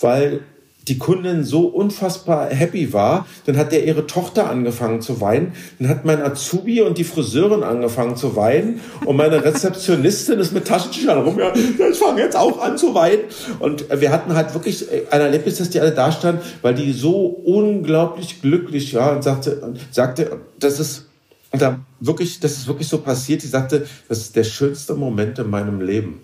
[0.00, 0.40] weil
[0.88, 5.88] die Kundin so unfassbar happy war, dann hat der ihre Tochter angefangen zu weinen, dann
[5.88, 8.80] hat mein Azubi und die Friseurin angefangen zu weinen.
[9.04, 13.22] Und meine Rezeptionistin ist mit Taschentüchern rum, ja, ich fange jetzt auch an zu weinen.
[13.58, 17.26] Und wir hatten halt wirklich ein Erlebnis, dass die alle da standen, weil die so
[17.26, 21.09] unglaublich glücklich war und sagte, sagte, das ist
[21.52, 23.42] und da wirklich, das ist wirklich so passiert.
[23.42, 26.20] Die sagte, das ist der schönste Moment in meinem Leben.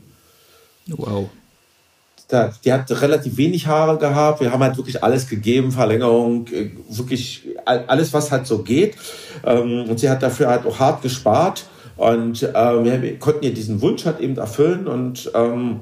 [0.89, 1.29] Wow.
[2.29, 4.41] Da, die hat relativ wenig Haare gehabt.
[4.41, 8.97] Wir haben halt wirklich alles gegeben, Verlängerung, äh, wirklich alles, was halt so geht.
[9.45, 11.67] Ähm, und sie hat dafür halt auch hart gespart.
[11.97, 14.87] Und äh, wir konnten ihr diesen Wunsch halt eben erfüllen.
[14.87, 15.81] Und ähm,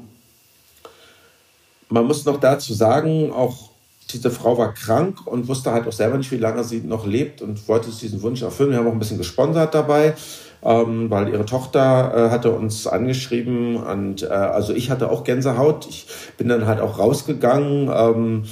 [1.88, 3.70] man muss noch dazu sagen, auch
[4.12, 7.42] diese Frau war krank und wusste halt auch selber nicht, wie lange sie noch lebt
[7.42, 8.70] und wollte diesen Wunsch erfüllen.
[8.70, 10.14] Wir haben auch ein bisschen gesponsert dabei,
[10.62, 15.86] ähm, weil ihre Tochter äh, hatte uns angeschrieben und äh, also ich hatte auch Gänsehaut.
[15.88, 17.90] Ich bin dann halt auch rausgegangen.
[17.92, 18.44] Ähm,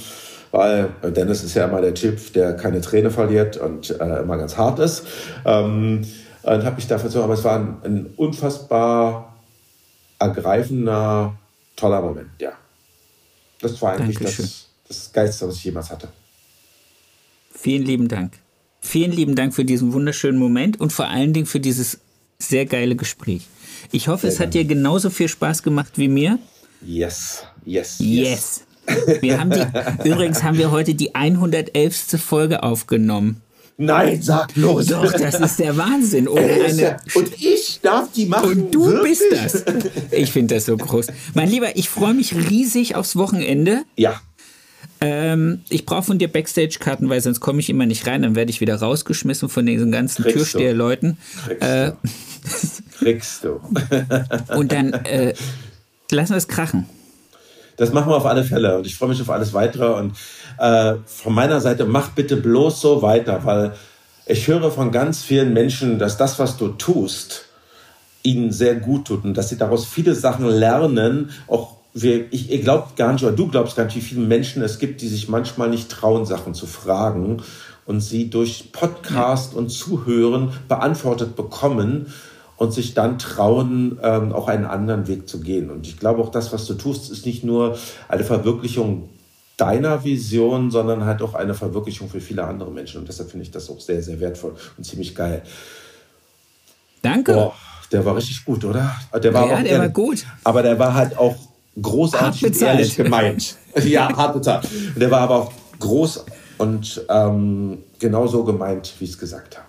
[0.53, 4.55] weil Dennis ist ja immer der Typ, der keine Träne verliert und äh, immer ganz
[4.55, 5.03] hart ist.
[5.45, 6.05] Ähm,
[6.43, 9.33] und habe mich dafür so, aber es war ein, ein unfassbar
[10.19, 11.33] ergreifender,
[11.75, 12.51] toller Moment, ja.
[13.61, 14.45] Das war eigentlich Dankeschön.
[14.45, 14.62] das
[14.97, 16.09] das Geilste, was ich jemals hatte.
[17.53, 18.33] Vielen lieben Dank.
[18.81, 21.99] Vielen lieben Dank für diesen wunderschönen Moment und vor allen Dingen für dieses
[22.37, 23.43] sehr geile Gespräch.
[23.91, 26.39] Ich hoffe, sehr es hat dir genauso viel Spaß gemacht wie mir.
[26.85, 28.65] Yes, yes, yes.
[28.87, 29.21] yes.
[29.21, 29.65] Wir haben die,
[30.09, 32.21] übrigens haben wir heute die 111.
[32.21, 33.41] Folge aufgenommen.
[33.77, 34.85] Nein, sag los.
[34.87, 36.27] Doch, das ist der Wahnsinn.
[36.27, 38.49] Eine und ich darf die machen.
[38.49, 39.19] Und du wirklich?
[39.19, 39.63] bist das.
[40.11, 41.07] Ich finde das so groß.
[41.33, 43.83] Mein Lieber, ich freue mich riesig aufs Wochenende.
[43.95, 44.21] Ja.
[45.05, 48.21] Ähm, ich brauche von dir Backstage-Karten, weil sonst komme ich immer nicht rein.
[48.21, 51.17] Dann werde ich wieder rausgeschmissen von diesen ganzen Türsteherleuten.
[51.45, 51.91] Kriegst, äh,
[52.99, 53.59] Kriegst du.
[54.55, 55.33] und dann äh,
[56.09, 56.85] lassen wir es krachen.
[57.75, 60.15] Das machen wir auf alle Fälle und ich freue mich auf alles weitere und
[60.57, 63.73] äh, von meiner Seite mach bitte bloß so weiter, weil
[64.25, 67.45] ich höre von ganz vielen Menschen, dass das, was du tust,
[68.21, 72.61] ihnen sehr gut tut und dass sie daraus viele Sachen lernen, auch wir, ich, ihr
[72.61, 75.29] glaubt gar nicht, oder du glaubst gar nicht, wie viele Menschen es gibt, die sich
[75.29, 77.43] manchmal nicht trauen, Sachen zu fragen
[77.85, 82.07] und sie durch Podcast und Zuhören beantwortet bekommen
[82.57, 85.69] und sich dann trauen, ähm, auch einen anderen Weg zu gehen.
[85.69, 87.77] Und ich glaube auch das, was du tust, ist nicht nur
[88.07, 89.09] eine Verwirklichung
[89.57, 92.99] deiner Vision, sondern halt auch eine Verwirklichung für viele andere Menschen.
[93.01, 95.43] Und deshalb finde ich das auch sehr, sehr wertvoll und ziemlich geil.
[97.01, 97.33] Danke.
[97.33, 97.53] Boah,
[97.91, 98.95] der war richtig gut, oder?
[99.21, 100.25] Der war ja, der war gut.
[100.43, 101.35] Aber der war halt auch
[101.81, 103.57] großartig und ehrlich gemeint.
[103.83, 104.67] ja, hart bezahlt.
[104.95, 106.25] Der war aber auch groß
[106.57, 109.67] und ähm, genauso gemeint, wie ich es gesagt habe.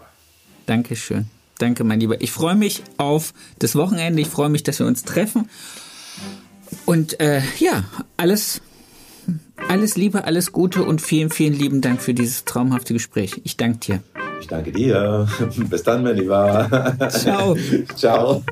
[0.67, 1.27] Dankeschön.
[1.59, 2.21] Danke, mein Lieber.
[2.21, 4.21] Ich freue mich auf das Wochenende.
[4.21, 5.49] Ich freue mich, dass wir uns treffen.
[6.85, 7.85] Und äh, ja,
[8.17, 8.61] alles,
[9.69, 13.41] alles Liebe, alles Gute und vielen, vielen lieben Dank für dieses traumhafte Gespräch.
[13.45, 14.03] Ich danke dir.
[14.41, 15.29] Ich danke dir.
[15.71, 17.09] Bis dann, mein Lieber.
[17.11, 17.57] Ciao.
[17.95, 18.43] Ciao.